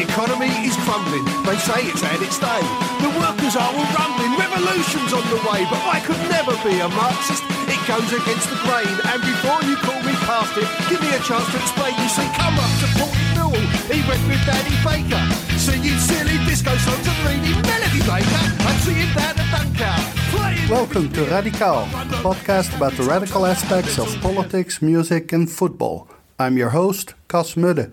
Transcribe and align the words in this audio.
The 0.00 0.08
economy 0.08 0.48
is 0.64 0.72
crumbling. 0.88 1.28
They 1.44 1.60
say 1.60 1.84
it's 1.84 2.00
had 2.00 2.24
its 2.24 2.40
day. 2.40 2.64
The 3.04 3.12
workers 3.20 3.52
are 3.52 3.68
all 3.68 3.84
rumbling. 3.92 4.32
Revolution's 4.32 5.12
on 5.12 5.20
the 5.28 5.36
way. 5.44 5.68
But 5.68 5.84
I 5.84 6.00
could 6.00 6.16
never 6.32 6.56
be 6.64 6.72
a 6.80 6.88
Marxist. 6.88 7.44
It 7.68 7.76
goes 7.84 8.08
against 8.08 8.48
the 8.48 8.56
grain. 8.64 8.88
And 9.12 9.20
before 9.20 9.60
you 9.68 9.76
call 9.76 10.00
me 10.00 10.16
past 10.24 10.56
it, 10.56 10.64
give 10.88 11.04
me 11.04 11.12
a 11.12 11.20
chance 11.20 11.44
to 11.52 11.60
explain. 11.60 11.92
You 12.00 12.08
see, 12.08 12.24
come 12.32 12.56
up 12.56 12.72
to 12.80 12.88
Port 12.96 13.12
Newell. 13.36 13.60
He 13.92 14.00
went 14.08 14.24
with 14.24 14.40
Danny 14.48 14.72
Baker. 14.80 15.20
Singing 15.60 16.00
silly 16.00 16.40
disco 16.48 16.72
songs 16.80 17.04
and 17.04 17.20
reading 17.28 17.60
Melody 17.60 18.00
Maker. 18.00 18.44
I'm 18.56 18.80
seeing 18.80 19.12
down 19.12 19.36
at 19.36 19.48
Dunkirk. 19.52 20.72
Welcome 20.72 21.12
to 21.12 21.28
Radical, 21.28 21.84
a 21.84 22.24
podcast 22.24 22.72
about 22.72 22.96
the 22.96 23.04
radical 23.04 23.44
aspects 23.44 24.00
of 24.00 24.08
politics, 24.24 24.80
music, 24.80 25.36
and 25.36 25.44
football. 25.44 26.08
I'm 26.40 26.56
your 26.56 26.72
host, 26.72 27.12
Cas 27.28 27.52
Mudde. 27.52 27.92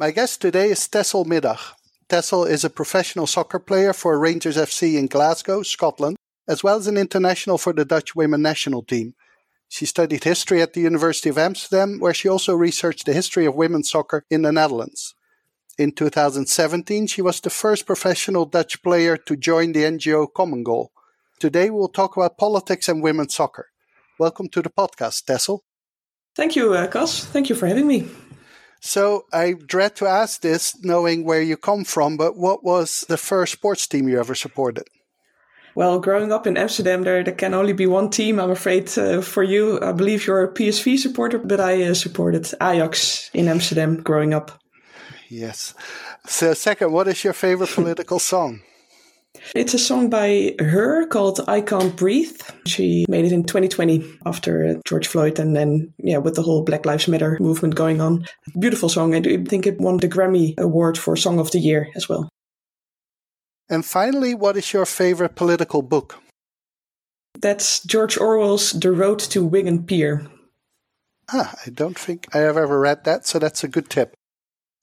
My 0.00 0.12
guest 0.12 0.40
today 0.40 0.70
is 0.70 0.88
Tessel 0.88 1.26
Middag. 1.26 1.58
Tessel 2.08 2.46
is 2.46 2.64
a 2.64 2.70
professional 2.70 3.26
soccer 3.26 3.58
player 3.58 3.92
for 3.92 4.18
Rangers 4.18 4.56
FC 4.56 4.96
in 4.96 5.08
Glasgow, 5.08 5.62
Scotland, 5.62 6.16
as 6.48 6.64
well 6.64 6.78
as 6.78 6.86
an 6.86 6.96
international 6.96 7.58
for 7.58 7.74
the 7.74 7.84
Dutch 7.84 8.16
women 8.16 8.40
national 8.40 8.82
team. 8.82 9.12
She 9.68 9.84
studied 9.84 10.24
history 10.24 10.62
at 10.62 10.72
the 10.72 10.80
University 10.80 11.28
of 11.28 11.36
Amsterdam, 11.36 11.98
where 11.98 12.14
she 12.14 12.30
also 12.30 12.54
researched 12.54 13.04
the 13.04 13.12
history 13.12 13.44
of 13.44 13.54
women's 13.54 13.90
soccer 13.90 14.24
in 14.30 14.40
the 14.40 14.52
Netherlands. 14.52 15.14
In 15.76 15.92
2017, 15.92 17.06
she 17.06 17.20
was 17.20 17.38
the 17.38 17.50
first 17.50 17.84
professional 17.84 18.46
Dutch 18.46 18.82
player 18.82 19.18
to 19.18 19.36
join 19.36 19.72
the 19.72 19.84
NGO 19.84 20.28
Common 20.34 20.62
Goal. 20.62 20.92
Today, 21.38 21.68
we'll 21.68 21.88
talk 21.88 22.16
about 22.16 22.38
politics 22.38 22.88
and 22.88 23.02
women's 23.02 23.34
soccer. 23.34 23.66
Welcome 24.18 24.48
to 24.48 24.62
the 24.62 24.70
podcast, 24.70 25.26
Tessel. 25.26 25.60
Thank 26.34 26.56
you, 26.56 26.72
uh. 26.72 27.06
Thank 27.06 27.50
you 27.50 27.54
for 27.54 27.66
having 27.66 27.86
me. 27.86 28.08
So 28.80 29.26
I 29.32 29.52
dread 29.52 29.94
to 29.96 30.06
ask 30.06 30.40
this, 30.40 30.82
knowing 30.82 31.24
where 31.24 31.42
you 31.42 31.56
come 31.56 31.84
from, 31.84 32.16
but 32.16 32.36
what 32.36 32.64
was 32.64 33.04
the 33.08 33.18
first 33.18 33.52
sports 33.52 33.86
team 33.86 34.08
you 34.08 34.18
ever 34.18 34.34
supported? 34.34 34.84
Well, 35.74 36.00
growing 36.00 36.32
up 36.32 36.46
in 36.46 36.56
Amsterdam, 36.56 37.04
there, 37.04 37.22
there 37.22 37.34
can 37.34 37.54
only 37.54 37.72
be 37.72 37.86
one 37.86 38.10
team. 38.10 38.40
I'm 38.40 38.50
afraid 38.50 38.90
uh, 38.98 39.20
for 39.20 39.42
you, 39.42 39.80
I 39.80 39.92
believe 39.92 40.26
you're 40.26 40.42
a 40.42 40.52
PSV 40.52 40.98
supporter, 40.98 41.38
but 41.38 41.60
I 41.60 41.82
uh, 41.84 41.94
supported 41.94 42.52
Ajax 42.60 43.30
in 43.32 43.48
Amsterdam 43.48 44.02
growing 44.02 44.34
up. 44.34 44.58
Yes. 45.28 45.74
So, 46.26 46.54
second, 46.54 46.92
what 46.92 47.06
is 47.06 47.22
your 47.22 47.32
favorite 47.32 47.70
political 47.70 48.18
song? 48.18 48.62
It's 49.54 49.74
a 49.74 49.78
song 49.78 50.10
by 50.10 50.26
H.E.R. 50.26 51.06
called 51.06 51.40
I 51.48 51.60
Can't 51.60 51.96
Breathe. 51.96 52.40
She 52.66 53.04
made 53.08 53.24
it 53.24 53.32
in 53.32 53.44
2020 53.44 54.18
after 54.26 54.80
George 54.84 55.06
Floyd 55.06 55.38
and 55.38 55.56
then, 55.56 55.92
yeah, 55.98 56.18
with 56.18 56.34
the 56.34 56.42
whole 56.42 56.62
Black 56.62 56.86
Lives 56.86 57.08
Matter 57.08 57.36
movement 57.40 57.74
going 57.74 58.00
on. 58.00 58.26
Beautiful 58.58 58.88
song. 58.88 59.14
I 59.14 59.20
think 59.20 59.66
it 59.66 59.80
won 59.80 59.96
the 59.96 60.08
Grammy 60.08 60.58
Award 60.58 60.98
for 60.98 61.16
Song 61.16 61.38
of 61.38 61.50
the 61.50 61.58
Year 61.58 61.88
as 61.96 62.08
well. 62.08 62.28
And 63.68 63.84
finally, 63.84 64.34
what 64.34 64.56
is 64.56 64.72
your 64.72 64.86
favorite 64.86 65.36
political 65.36 65.82
book? 65.82 66.18
That's 67.38 67.82
George 67.84 68.18
Orwell's 68.18 68.72
The 68.72 68.92
Road 68.92 69.20
to 69.30 69.44
Wigan 69.44 69.84
Pier. 69.84 70.26
Ah, 71.32 71.54
I 71.64 71.70
don't 71.70 71.98
think 71.98 72.26
I 72.34 72.38
have 72.38 72.56
ever 72.56 72.78
read 72.78 73.04
that, 73.04 73.26
so 73.26 73.38
that's 73.38 73.62
a 73.62 73.68
good 73.68 73.88
tip. 73.88 74.14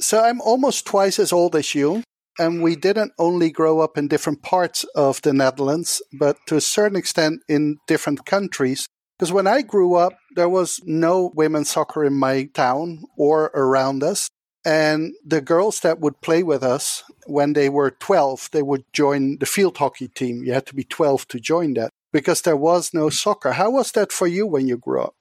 So 0.01 0.23
I'm 0.23 0.39
almost 0.41 0.85
twice 0.85 1.19
as 1.19 1.33
old 1.33 1.55
as 1.55 1.75
you 1.75 2.03
and 2.39 2.61
we 2.61 2.75
didn't 2.75 3.13
only 3.17 3.49
grow 3.49 3.79
up 3.79 3.97
in 3.97 4.07
different 4.07 4.41
parts 4.41 4.83
of 4.95 5.21
the 5.21 5.33
Netherlands, 5.33 6.01
but 6.13 6.37
to 6.47 6.55
a 6.55 6.61
certain 6.61 6.97
extent 6.97 7.41
in 7.47 7.77
different 7.87 8.25
countries. 8.25 8.87
Because 9.17 9.31
when 9.31 9.47
I 9.47 9.63
grew 9.63 9.95
up, 9.95 10.13
there 10.35 10.49
was 10.49 10.79
no 10.85 11.31
women's 11.33 11.69
soccer 11.69 12.05
in 12.05 12.13
my 12.13 12.45
town 12.53 13.03
or 13.17 13.45
around 13.55 14.03
us. 14.03 14.29
And 14.63 15.13
the 15.25 15.41
girls 15.41 15.79
that 15.79 15.99
would 15.99 16.21
play 16.21 16.43
with 16.43 16.61
us, 16.61 17.03
when 17.25 17.53
they 17.53 17.69
were 17.69 17.89
12, 17.89 18.49
they 18.51 18.61
would 18.61 18.83
join 18.93 19.37
the 19.39 19.45
field 19.45 19.77
hockey 19.77 20.07
team. 20.07 20.43
You 20.43 20.53
had 20.53 20.65
to 20.67 20.75
be 20.75 20.83
12 20.83 21.27
to 21.29 21.39
join 21.39 21.73
that 21.75 21.91
because 22.11 22.41
there 22.41 22.57
was 22.57 22.93
no 22.93 23.09
soccer. 23.09 23.53
How 23.53 23.71
was 23.71 23.91
that 23.93 24.11
for 24.11 24.27
you 24.27 24.45
when 24.45 24.67
you 24.67 24.77
grew 24.77 25.01
up? 25.01 25.15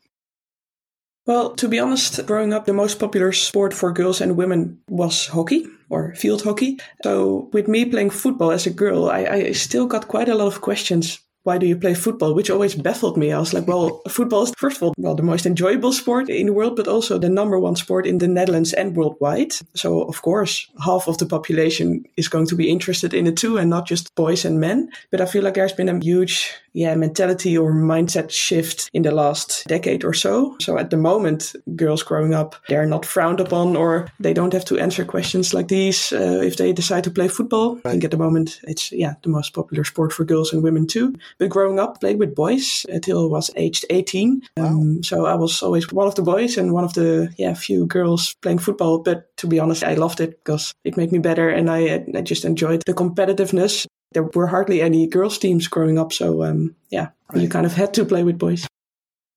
Well, 1.27 1.57
to 1.57 1.69
be 1.69 1.81
honest, 1.81 2.25
growing 2.25 2.53
up, 2.53 2.67
the 2.67 2.73
most 2.73 3.01
popular 3.01 3.33
sport 3.33 3.75
for 3.75 3.93
girls 3.93 4.21
and 4.21 4.37
women 4.37 4.79
was 4.89 5.27
hockey 5.27 5.67
or 5.91 6.15
field 6.15 6.43
hockey. 6.43 6.79
So, 7.03 7.51
with 7.53 7.67
me 7.67 7.85
playing 7.85 8.11
football 8.11 8.53
as 8.53 8.67
a 8.67 8.71
girl, 8.71 9.11
I, 9.11 9.25
I 9.27 9.53
still 9.53 9.87
got 9.87 10.07
quite 10.07 10.29
a 10.29 10.37
lot 10.37 10.47
of 10.47 10.61
questions 10.61 11.19
why 11.47 11.59
do 11.59 11.67
you 11.67 11.77
play 11.77 11.95
football? 11.95 12.35
Which 12.35 12.51
always 12.51 12.75
baffled 12.75 13.17
me. 13.17 13.33
I 13.33 13.39
was 13.39 13.55
like, 13.55 13.69
well, 13.69 14.03
football 14.09 14.43
is, 14.43 14.53
first 14.57 14.79
of 14.79 14.83
all, 14.83 14.95
well, 14.99 15.15
the 15.15 15.23
most 15.23 15.47
enjoyable 15.47 15.93
sport 15.93 16.29
in 16.29 16.47
the 16.47 16.53
world, 16.53 16.75
but 16.75 16.89
also 16.89 17.19
the 17.19 17.29
number 17.29 17.57
one 17.57 17.77
sport 17.77 18.05
in 18.05 18.19
the 18.19 18.27
Netherlands 18.27 18.73
and 18.73 18.97
worldwide. 18.97 19.53
So, 19.75 20.03
of 20.03 20.23
course, 20.23 20.67
half 20.85 21.07
of 21.07 21.19
the 21.19 21.27
population 21.27 22.05
is 22.17 22.27
going 22.27 22.47
to 22.49 22.57
be 22.57 22.69
interested 22.69 23.15
in 23.15 23.29
it 23.29 23.37
too, 23.37 23.59
and 23.59 23.71
not 23.71 23.87
just 23.87 24.13
boys 24.17 24.45
and 24.45 24.59
men. 24.59 24.91
But 25.13 25.21
I 25.21 25.27
feel 25.27 25.45
like 25.45 25.55
there's 25.55 25.73
been 25.73 25.89
a 25.89 26.01
huge, 26.01 26.53
yeah, 26.73 26.97
mentality 26.97 27.57
or 27.57 27.73
mindset 27.73 28.31
shift 28.31 28.91
in 28.93 29.03
the 29.03 29.13
last 29.13 29.65
decade 29.69 30.05
or 30.05 30.15
so. 30.15 30.57
So, 30.61 30.79
at 30.79 30.91
the 30.91 30.97
moment, 30.97 31.55
girls 31.77 32.03
growing 32.03 32.35
up, 32.35 32.57
they're 32.69 32.87
not 32.87 33.07
frowned 33.07 33.39
upon 33.39 33.77
or 33.77 34.09
they 34.19 34.35
don't 34.35 34.53
have 34.53 34.65
to 34.65 34.81
answer 34.81 35.05
questions 35.05 35.55
like 35.55 35.69
these 35.69 36.13
uh, 36.13 36.41
if 36.43 36.57
they 36.57 36.73
decide 36.73 37.05
to 37.05 37.11
play 37.13 37.29
football. 37.29 37.77
Right. 37.77 37.87
I 37.87 37.91
think 37.93 38.05
at 38.05 38.11
the 38.11 38.17
moment, 38.17 38.61
it's, 38.65 38.91
yeah, 38.91 39.15
the 39.23 39.29
most 39.29 39.55
popular 39.55 39.85
sport 39.85 40.13
for 40.13 40.25
girls 40.25 40.53
and 40.53 40.65
women 40.65 40.89
too. 40.89 41.15
But 41.39 41.51
growing 41.51 41.79
up, 41.79 42.01
played 42.01 42.19
with 42.19 42.35
boys 42.35 42.87
until 42.89 43.25
I 43.25 43.29
was 43.29 43.51
aged 43.57 43.85
18. 43.91 44.43
Wow. 44.57 44.67
Um, 44.67 45.03
so 45.03 45.27
I 45.27 45.35
was 45.35 45.63
always 45.63 45.91
one 45.93 46.07
of 46.07 46.15
the 46.15 46.23
boys 46.23 46.57
and 46.57 46.73
one 46.73 46.85
of 46.85 46.95
the 46.95 47.33
yeah 47.37 47.55
few 47.55 47.87
girls 47.87 48.35
playing 48.43 48.59
football. 48.59 49.01
But 49.01 49.37
to 49.39 49.47
be 49.47 49.61
honest, 49.61 49.85
I 49.85 49.95
loved 49.95 50.21
it 50.21 50.43
because 50.45 50.73
it 50.85 50.97
made 50.97 51.13
me 51.13 51.19
better, 51.19 51.49
and 51.49 51.71
I 51.71 52.05
I 52.15 52.23
just 52.23 52.45
enjoyed 52.45 52.83
the 52.87 52.95
competitiveness. 52.95 53.87
There 54.13 54.23
were 54.23 54.47
hardly 54.47 54.81
any 54.81 55.07
girls 55.07 55.39
teams 55.39 55.69
growing 55.69 55.99
up, 55.99 56.13
so 56.13 56.43
um, 56.43 56.75
yeah, 56.91 57.09
right. 57.33 57.43
you 57.43 57.49
kind 57.49 57.67
of 57.67 57.75
had 57.75 57.93
to 57.95 58.05
play 58.05 58.25
with 58.25 58.39
boys. 58.39 58.67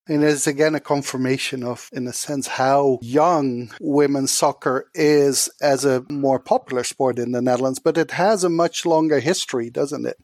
And 0.10 0.24
it's 0.24 0.48
again 0.48 0.74
a 0.74 0.80
confirmation 0.80 1.64
of, 1.64 1.88
in 1.94 2.08
a 2.08 2.14
sense, 2.14 2.48
how 2.48 2.98
young 3.02 3.72
women's 3.80 4.32
soccer 4.32 4.90
is 4.96 5.50
as 5.62 5.86
a 5.86 6.04
more 6.10 6.40
popular 6.40 6.84
sport 6.84 7.20
in 7.20 7.32
the 7.32 7.44
Netherlands, 7.44 7.78
but 7.78 7.96
it 7.96 8.12
has 8.12 8.44
a 8.44 8.50
much 8.50 8.88
longer 8.88 9.20
history, 9.20 9.70
doesn't 9.70 10.08
it? 10.08 10.18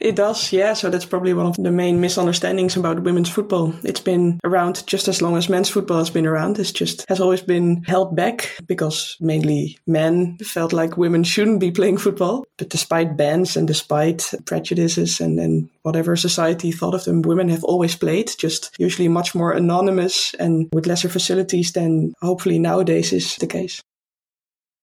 It 0.00 0.14
does, 0.14 0.52
yeah. 0.52 0.74
So 0.74 0.90
that's 0.90 1.04
probably 1.04 1.34
one 1.34 1.46
of 1.46 1.56
the 1.56 1.72
main 1.72 2.00
misunderstandings 2.00 2.76
about 2.76 3.02
women's 3.02 3.30
football. 3.30 3.74
It's 3.82 4.00
been 4.00 4.38
around 4.44 4.86
just 4.86 5.08
as 5.08 5.20
long 5.20 5.36
as 5.36 5.48
men's 5.48 5.68
football 5.68 5.98
has 5.98 6.10
been 6.10 6.26
around. 6.26 6.58
It's 6.58 6.70
just 6.70 7.04
has 7.08 7.20
always 7.20 7.40
been 7.42 7.82
held 7.82 8.14
back 8.14 8.56
because 8.66 9.16
mainly 9.20 9.76
men 9.86 10.38
felt 10.38 10.72
like 10.72 10.96
women 10.96 11.24
shouldn't 11.24 11.60
be 11.60 11.72
playing 11.72 11.98
football. 11.98 12.44
But 12.58 12.68
despite 12.68 13.16
bans 13.16 13.56
and 13.56 13.66
despite 13.66 14.32
prejudices 14.46 15.20
and, 15.20 15.40
and 15.40 15.68
whatever 15.82 16.14
society 16.14 16.70
thought 16.70 16.94
of 16.94 17.04
them, 17.04 17.22
women 17.22 17.48
have 17.48 17.64
always 17.64 17.96
played, 17.96 18.30
just 18.38 18.74
usually 18.78 19.08
much 19.08 19.34
more 19.34 19.52
anonymous 19.52 20.34
and 20.34 20.68
with 20.72 20.86
lesser 20.86 21.08
facilities 21.08 21.72
than 21.72 22.14
hopefully 22.22 22.58
nowadays 22.58 23.12
is 23.12 23.34
the 23.36 23.46
case. 23.46 23.82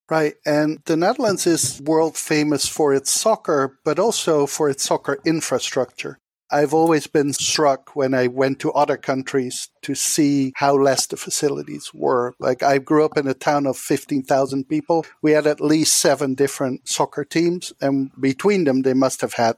Right. 0.09 0.35
And 0.45 0.79
the 0.85 0.95
Netherlands 0.95 1.47
is 1.47 1.81
world 1.81 2.15
famous 2.15 2.67
for 2.67 2.93
its 2.93 3.09
soccer, 3.09 3.79
but 3.83 3.97
also 3.97 4.45
for 4.45 4.69
its 4.69 4.83
soccer 4.83 5.17
infrastructure. 5.25 6.19
I've 6.51 6.75
always 6.75 7.07
been 7.07 7.33
struck 7.33 7.95
when 7.95 8.13
I 8.13 8.27
went 8.27 8.59
to 8.59 8.71
other 8.73 8.97
countries 8.97 9.69
to 9.81 9.95
see 9.95 10.53
how 10.55 10.75
less 10.75 11.07
the 11.07 11.17
facilities 11.17 11.91
were. 11.91 12.35
Like 12.39 12.61
I 12.61 12.77
grew 12.77 13.03
up 13.03 13.17
in 13.17 13.27
a 13.27 13.33
town 13.33 13.65
of 13.65 13.77
15,000 13.77 14.69
people. 14.69 15.07
We 15.23 15.31
had 15.31 15.47
at 15.47 15.59
least 15.59 15.99
seven 15.99 16.35
different 16.35 16.87
soccer 16.87 17.25
teams 17.25 17.73
and 17.81 18.11
between 18.19 18.65
them, 18.65 18.83
they 18.83 18.93
must 18.93 19.21
have 19.21 19.33
had 19.33 19.55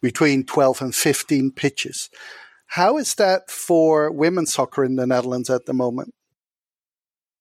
between 0.00 0.44
12 0.44 0.80
and 0.80 0.94
15 0.94 1.50
pitches. 1.52 2.08
How 2.66 2.96
is 2.96 3.14
that 3.16 3.50
for 3.50 4.10
women's 4.10 4.54
soccer 4.54 4.84
in 4.84 4.96
the 4.96 5.06
Netherlands 5.06 5.50
at 5.50 5.66
the 5.66 5.74
moment? 5.74 6.14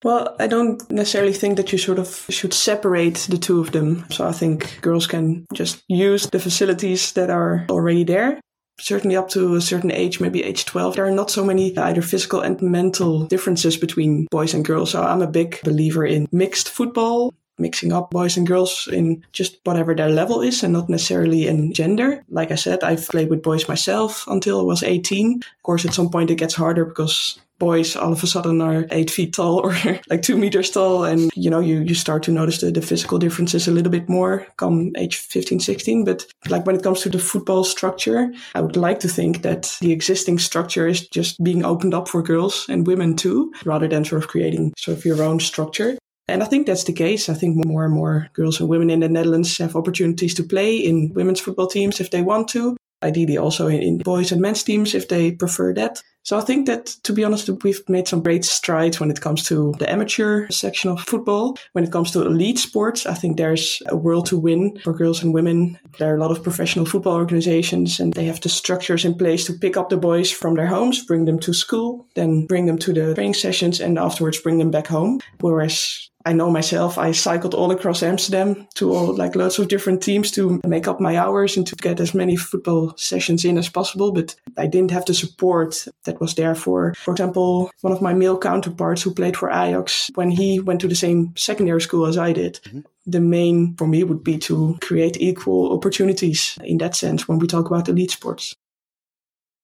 Well, 0.04 0.36
I 0.40 0.48
don't 0.48 0.90
necessarily 0.92 1.34
think 1.34 1.58
that 1.58 1.72
you 1.72 1.78
sort 1.78 2.00
of 2.00 2.26
should 2.30 2.54
separate 2.54 3.28
the 3.30 3.38
two 3.38 3.60
of 3.60 3.72
them. 3.72 4.06
So 4.10 4.28
I 4.28 4.32
think 4.32 4.82
girls 4.82 5.06
can 5.06 5.46
just 5.54 5.84
use 5.88 6.28
the 6.28 6.40
facilities 6.40 7.14
that 7.14 7.30
are 7.30 7.66
already 7.70 8.04
there. 8.04 8.40
Certainly 8.80 9.16
up 9.16 9.30
to 9.30 9.56
a 9.56 9.62
certain 9.62 9.92
age, 9.92 10.20
maybe 10.20 10.44
age 10.44 10.66
12, 10.66 10.96
there 10.96 11.06
are 11.06 11.12
not 11.12 11.30
so 11.30 11.46
many 11.46 11.78
either 11.78 12.02
physical 12.02 12.42
and 12.42 12.60
mental 12.64 13.28
differences 13.28 13.78
between 13.78 14.26
boys 14.32 14.56
and 14.56 14.66
girls. 14.66 14.92
So 14.92 15.04
I'm 15.04 15.22
a 15.22 15.28
big 15.28 15.62
believer 15.64 16.04
in 16.04 16.28
mixed 16.32 16.70
football 16.70 17.36
mixing 17.60 17.94
up 17.94 18.10
boys 18.10 18.36
and 18.38 18.48
girls 18.48 18.90
in 18.92 19.24
just 19.32 19.60
whatever 19.64 19.94
their 19.94 20.10
level 20.10 20.42
is 20.42 20.64
and 20.64 20.74
not 20.74 20.90
necessarily 20.90 21.48
in 21.48 21.72
gender. 21.74 22.24
Like 22.28 22.52
I 22.52 22.56
said, 22.56 22.84
I've 22.84 23.08
played 23.08 23.30
with 23.30 23.44
boys 23.44 23.68
myself 23.68 24.26
until 24.28 24.60
I 24.60 24.64
was 24.64 24.82
18. 24.82 25.36
Of 25.38 25.64
course, 25.64 25.86
at 25.86 25.94
some 25.94 26.10
point 26.10 26.32
it 26.32 26.36
gets 26.36 26.56
harder 26.56 26.84
because 26.86 27.40
boys 27.62 27.96
all 27.96 28.12
of 28.12 28.24
a 28.24 28.28
sudden 28.28 28.60
are 28.60 28.88
eight 28.90 29.12
feet 29.12 29.34
tall 29.34 29.60
or 29.60 29.74
like 30.10 30.24
two 30.24 30.36
meters 30.36 30.72
tall. 30.72 31.06
And, 31.06 31.32
you 31.36 31.50
know, 31.50 31.60
you, 31.60 31.82
you 31.82 31.94
start 31.94 32.24
to 32.24 32.32
notice 32.32 32.60
the, 32.60 32.72
the 32.72 32.82
physical 32.82 33.20
differences 33.20 33.68
a 33.68 33.72
little 33.72 33.92
bit 33.92 34.10
more 34.10 34.48
come 34.58 34.92
age 34.98 35.18
15, 35.18 35.60
16. 35.60 36.04
But 36.04 36.26
like 36.50 36.66
when 36.66 36.76
it 36.76 36.82
comes 36.82 37.02
to 37.02 37.10
the 37.10 37.20
football 37.20 37.64
structure, 37.64 38.34
I 38.56 38.62
would 38.62 38.76
like 38.76 39.00
to 39.02 39.08
think 39.08 39.44
that 39.44 39.78
the 39.80 39.92
existing 39.92 40.40
structure 40.40 40.88
is 40.88 41.08
just 41.08 41.42
being 41.44 41.64
opened 41.64 41.94
up 41.94 42.08
for 42.08 42.24
girls 42.24 42.66
and 42.68 42.88
women 42.88 43.16
too, 43.16 43.54
rather 43.64 43.88
than 43.88 44.06
sort 44.06 44.24
of 44.24 44.30
creating 44.30 44.74
sort 44.76 44.98
of 44.98 45.06
your 45.06 45.22
own 45.22 45.40
structure. 45.40 45.98
And 46.28 46.42
I 46.42 46.48
think 46.48 46.66
that's 46.66 46.86
the 46.86 46.94
case. 46.94 47.30
I 47.30 47.36
think 47.36 47.64
more 47.66 47.86
and 47.86 47.94
more 47.94 48.30
girls 48.34 48.60
and 48.60 48.70
women 48.70 48.90
in 48.90 49.02
the 49.02 49.10
Netherlands 49.10 49.58
have 49.60 49.76
opportunities 49.76 50.34
to 50.36 50.44
play 50.44 50.78
in 50.78 51.14
women's 51.14 51.42
football 51.42 51.68
teams 51.68 52.00
if 52.00 52.10
they 52.10 52.22
want 52.22 52.48
to 52.50 52.76
ideally 53.04 53.38
also 53.38 53.68
in, 53.68 53.98
boys 54.00 54.32
and 54.32 54.42
men's 54.42 54.64
teams 54.64 54.94
if 54.96 55.08
they 55.08 55.32
prefer 55.32 55.74
that. 55.74 56.02
So 56.24 56.38
I 56.38 56.42
think 56.42 56.68
that, 56.68 56.86
to 57.04 57.14
be 57.14 57.24
honest, 57.24 57.50
we've 57.64 57.82
made 57.90 58.08
some 58.08 58.22
great 58.22 58.46
strides 58.46 59.00
when 59.00 59.10
it 59.10 59.22
comes 59.22 59.44
to 59.48 59.74
the 59.80 59.90
amateur 59.90 60.48
section 60.52 60.92
of 60.92 61.02
football. 61.02 61.58
When 61.74 61.84
it 61.84 61.92
comes 61.92 62.12
to 62.12 62.22
elite 62.22 62.60
sports, 62.60 63.08
I 63.08 63.16
think 63.16 63.38
there's 63.38 63.82
a 63.88 63.96
world 63.96 64.28
to 64.28 64.38
win 64.38 64.78
for 64.84 64.94
girls 64.94 65.24
and 65.24 65.34
women. 65.34 65.80
There 65.98 66.14
are 66.14 66.18
a 66.18 66.20
lot 66.20 66.30
of 66.30 66.44
professional 66.44 66.86
football 66.86 67.16
organizations 67.16 68.00
and 68.00 68.14
they 68.14 68.26
have 68.26 68.40
the 68.40 68.50
structures 68.50 69.04
in 69.04 69.16
place 69.16 69.46
to 69.46 69.54
pick 69.54 69.78
up 69.78 69.90
the 69.90 69.98
boys 69.98 70.32
from 70.32 70.56
their 70.56 70.68
homes, 70.68 71.04
bring 71.04 71.26
them 71.26 71.40
to 71.40 71.54
school, 71.54 72.08
then 72.14 72.46
bring 72.46 72.68
them 72.68 72.78
to 72.80 72.94
the 72.94 73.16
training 73.16 73.34
sessions 73.34 73.80
and 73.80 73.98
afterwards 73.98 74.40
bring 74.40 74.60
them 74.60 74.70
back 74.70 74.86
home. 74.86 75.22
Whereas 75.40 76.11
I 76.26 76.34
know 76.34 76.50
myself, 76.50 76.98
I 76.98 77.12
cycled 77.12 77.54
all 77.54 77.72
across 77.72 78.04
Amsterdam 78.04 78.68
to 78.76 78.94
all 78.94 79.16
like 79.16 79.36
lots 79.36 79.60
of 79.60 79.68
different 79.68 80.02
teams 80.02 80.32
to 80.32 80.60
make 80.66 80.88
up 80.88 81.00
my 81.00 81.18
hours 81.18 81.58
and 81.58 81.66
to 81.68 81.76
get 81.76 82.00
as 82.00 82.14
many 82.14 82.36
football 82.36 82.94
sessions 82.98 83.46
in 83.46 83.58
as 83.58 83.70
possible. 83.70 84.12
But 84.12 84.36
I 84.58 84.68
didn't 84.68 84.92
have 84.92 85.06
the 85.06 85.14
support 85.14 85.88
that 86.06 86.20
was 86.20 86.36
there 86.36 86.56
for, 86.56 86.94
for 86.96 87.12
example, 87.12 87.72
one 87.82 87.94
of 87.94 88.02
my 88.02 88.14
male 88.14 88.38
counterparts 88.38 89.02
who 89.02 89.14
played 89.14 89.38
for 89.38 89.50
Ajax 89.50 90.10
when 90.16 90.32
he 90.32 90.60
went 90.60 90.82
to 90.82 90.88
the 90.88 90.96
same 90.96 91.34
secondary 91.36 91.82
school 91.82 92.06
as 92.06 92.18
I 92.18 92.34
did. 92.34 92.60
Mm-hmm. 92.66 92.82
The 93.08 93.20
main 93.20 93.76
for 93.78 93.88
me 93.88 94.04
would 94.04 94.24
be 94.24 94.38
to 94.40 94.78
create 94.82 95.18
equal 95.20 95.74
opportunities 95.74 96.58
in 96.64 96.78
that 96.78 96.96
sense 96.96 97.28
when 97.28 97.40
we 97.40 97.48
talk 97.48 97.66
about 97.66 97.90
elite 97.90 98.12
sports. 98.12 98.56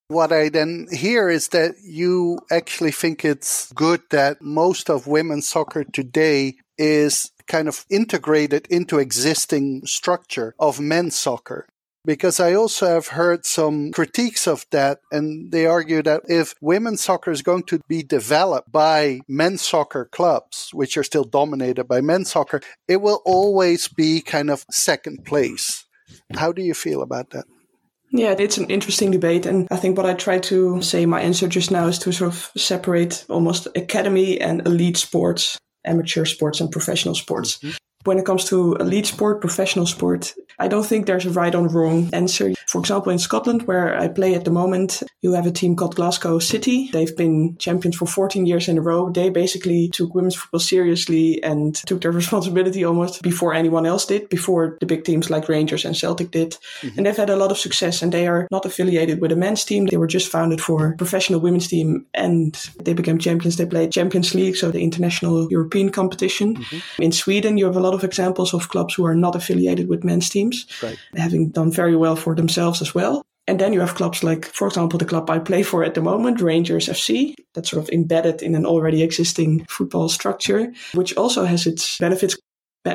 What 0.08 0.32
I 0.32 0.48
then 0.48 0.88
hear 0.90 1.28
is 1.28 1.48
that 1.48 1.74
you 1.82 2.38
actually 2.50 2.92
think 2.92 3.26
it's 3.26 3.70
good 3.72 4.00
that 4.08 4.40
most 4.40 4.88
of 4.88 5.06
women's 5.06 5.46
soccer 5.46 5.84
today 5.84 6.54
is 6.78 7.30
kind 7.46 7.68
of 7.68 7.84
integrated 7.90 8.66
into 8.70 8.98
existing 8.98 9.84
structure 9.84 10.54
of 10.58 10.80
men's 10.80 11.14
soccer. 11.14 11.66
Because 12.06 12.40
I 12.40 12.54
also 12.54 12.86
have 12.86 13.08
heard 13.08 13.44
some 13.44 13.92
critiques 13.92 14.46
of 14.46 14.64
that, 14.70 15.00
and 15.12 15.52
they 15.52 15.66
argue 15.66 16.02
that 16.04 16.22
if 16.26 16.54
women's 16.62 17.02
soccer 17.02 17.30
is 17.30 17.42
going 17.42 17.64
to 17.64 17.80
be 17.86 18.02
developed 18.02 18.72
by 18.72 19.20
men's 19.28 19.60
soccer 19.60 20.06
clubs, 20.06 20.70
which 20.72 20.96
are 20.96 21.04
still 21.04 21.24
dominated 21.24 21.84
by 21.84 22.00
men's 22.00 22.30
soccer, 22.30 22.62
it 22.86 23.02
will 23.02 23.20
always 23.26 23.88
be 23.88 24.22
kind 24.22 24.48
of 24.48 24.64
second 24.70 25.26
place. 25.26 25.84
How 26.32 26.50
do 26.50 26.62
you 26.62 26.72
feel 26.72 27.02
about 27.02 27.28
that? 27.30 27.44
Yeah, 28.10 28.34
it's 28.38 28.58
an 28.58 28.70
interesting 28.70 29.10
debate. 29.10 29.46
And 29.46 29.68
I 29.70 29.76
think 29.76 29.96
what 29.96 30.06
I 30.06 30.14
try 30.14 30.38
to 30.38 30.80
say 30.82 31.02
in 31.02 31.10
my 31.10 31.20
answer 31.20 31.46
just 31.48 31.70
now 31.70 31.86
is 31.86 31.98
to 32.00 32.12
sort 32.12 32.32
of 32.32 32.50
separate 32.56 33.24
almost 33.28 33.68
academy 33.76 34.40
and 34.40 34.66
elite 34.66 34.96
sports, 34.96 35.58
amateur 35.84 36.24
sports 36.24 36.60
and 36.60 36.70
professional 36.70 37.14
sports. 37.14 37.58
Mm-hmm 37.58 37.76
when 38.08 38.18
it 38.18 38.24
comes 38.24 38.46
to 38.46 38.74
elite 38.76 39.06
sport, 39.06 39.40
professional 39.40 39.86
sport, 39.86 40.34
I 40.58 40.66
don't 40.66 40.84
think 40.84 41.06
there's 41.06 41.26
a 41.26 41.30
right 41.30 41.54
or 41.54 41.68
wrong 41.68 42.10
answer. 42.12 42.52
For 42.66 42.80
example, 42.80 43.12
in 43.12 43.18
Scotland, 43.18 43.62
where 43.62 43.96
I 43.96 44.08
play 44.08 44.34
at 44.34 44.44
the 44.44 44.50
moment, 44.50 45.02
you 45.22 45.32
have 45.34 45.46
a 45.46 45.52
team 45.52 45.76
called 45.76 45.94
Glasgow 45.94 46.38
City. 46.40 46.90
They've 46.92 47.16
been 47.16 47.56
champions 47.58 47.96
for 47.96 48.06
14 48.06 48.44
years 48.44 48.66
in 48.66 48.78
a 48.78 48.80
row. 48.80 49.10
They 49.10 49.30
basically 49.30 49.88
took 49.88 50.14
women's 50.14 50.34
football 50.34 50.60
seriously 50.60 51.40
and 51.44 51.74
took 51.74 52.00
their 52.00 52.10
responsibility 52.22 52.84
almost 52.84 53.22
before 53.22 53.54
anyone 53.54 53.86
else 53.86 54.06
did, 54.06 54.28
before 54.30 54.76
the 54.80 54.86
big 54.86 55.04
teams 55.04 55.30
like 55.30 55.48
Rangers 55.48 55.84
and 55.84 55.96
Celtic 55.96 56.30
did. 56.32 56.56
Mm-hmm. 56.80 56.96
And 56.96 57.06
they've 57.06 57.16
had 57.16 57.30
a 57.30 57.36
lot 57.36 57.52
of 57.52 57.58
success 57.58 58.02
and 58.02 58.12
they 58.12 58.26
are 58.26 58.48
not 58.50 58.66
affiliated 58.66 59.20
with 59.20 59.32
a 59.32 59.36
men's 59.36 59.64
team. 59.64 59.86
They 59.86 59.96
were 59.96 60.06
just 60.06 60.30
founded 60.30 60.60
for 60.60 60.96
professional 60.96 61.40
women's 61.40 61.68
team 61.68 62.06
and 62.14 62.54
they 62.82 62.94
became 62.94 63.18
champions. 63.18 63.56
They 63.56 63.66
played 63.66 63.92
Champions 63.92 64.34
League, 64.34 64.56
so 64.56 64.70
the 64.70 64.82
international 64.82 65.48
European 65.50 65.90
competition. 65.90 66.56
Mm-hmm. 66.56 67.02
In 67.02 67.12
Sweden, 67.12 67.58
you 67.58 67.66
have 67.66 67.76
a 67.76 67.80
lot 67.80 67.94
of 67.94 67.97
examples 68.04 68.54
of 68.54 68.68
clubs 68.68 68.94
who 68.94 69.04
are 69.04 69.14
not 69.14 69.34
affiliated 69.34 69.88
with 69.88 70.04
men's 70.04 70.28
teams, 70.28 70.66
right. 70.82 70.98
having 71.16 71.50
done 71.50 71.70
very 71.70 71.96
well 71.96 72.16
for 72.16 72.34
themselves 72.34 72.80
as 72.82 72.94
well. 72.94 73.22
And 73.48 73.58
then 73.58 73.72
you 73.72 73.80
have 73.80 73.94
clubs 73.94 74.22
like, 74.22 74.44
for 74.44 74.68
example, 74.68 74.98
the 74.98 75.06
club 75.06 75.30
I 75.30 75.38
play 75.38 75.62
for 75.62 75.82
at 75.82 75.94
the 75.94 76.02
moment, 76.02 76.42
Rangers 76.42 76.86
FC, 76.86 77.34
that's 77.54 77.70
sort 77.70 77.82
of 77.82 77.88
embedded 77.88 78.42
in 78.42 78.54
an 78.54 78.66
already 78.66 79.02
existing 79.02 79.64
football 79.70 80.10
structure, 80.10 80.70
which 80.92 81.16
also 81.16 81.46
has 81.46 81.66
its 81.66 81.96
benefits. 81.96 82.36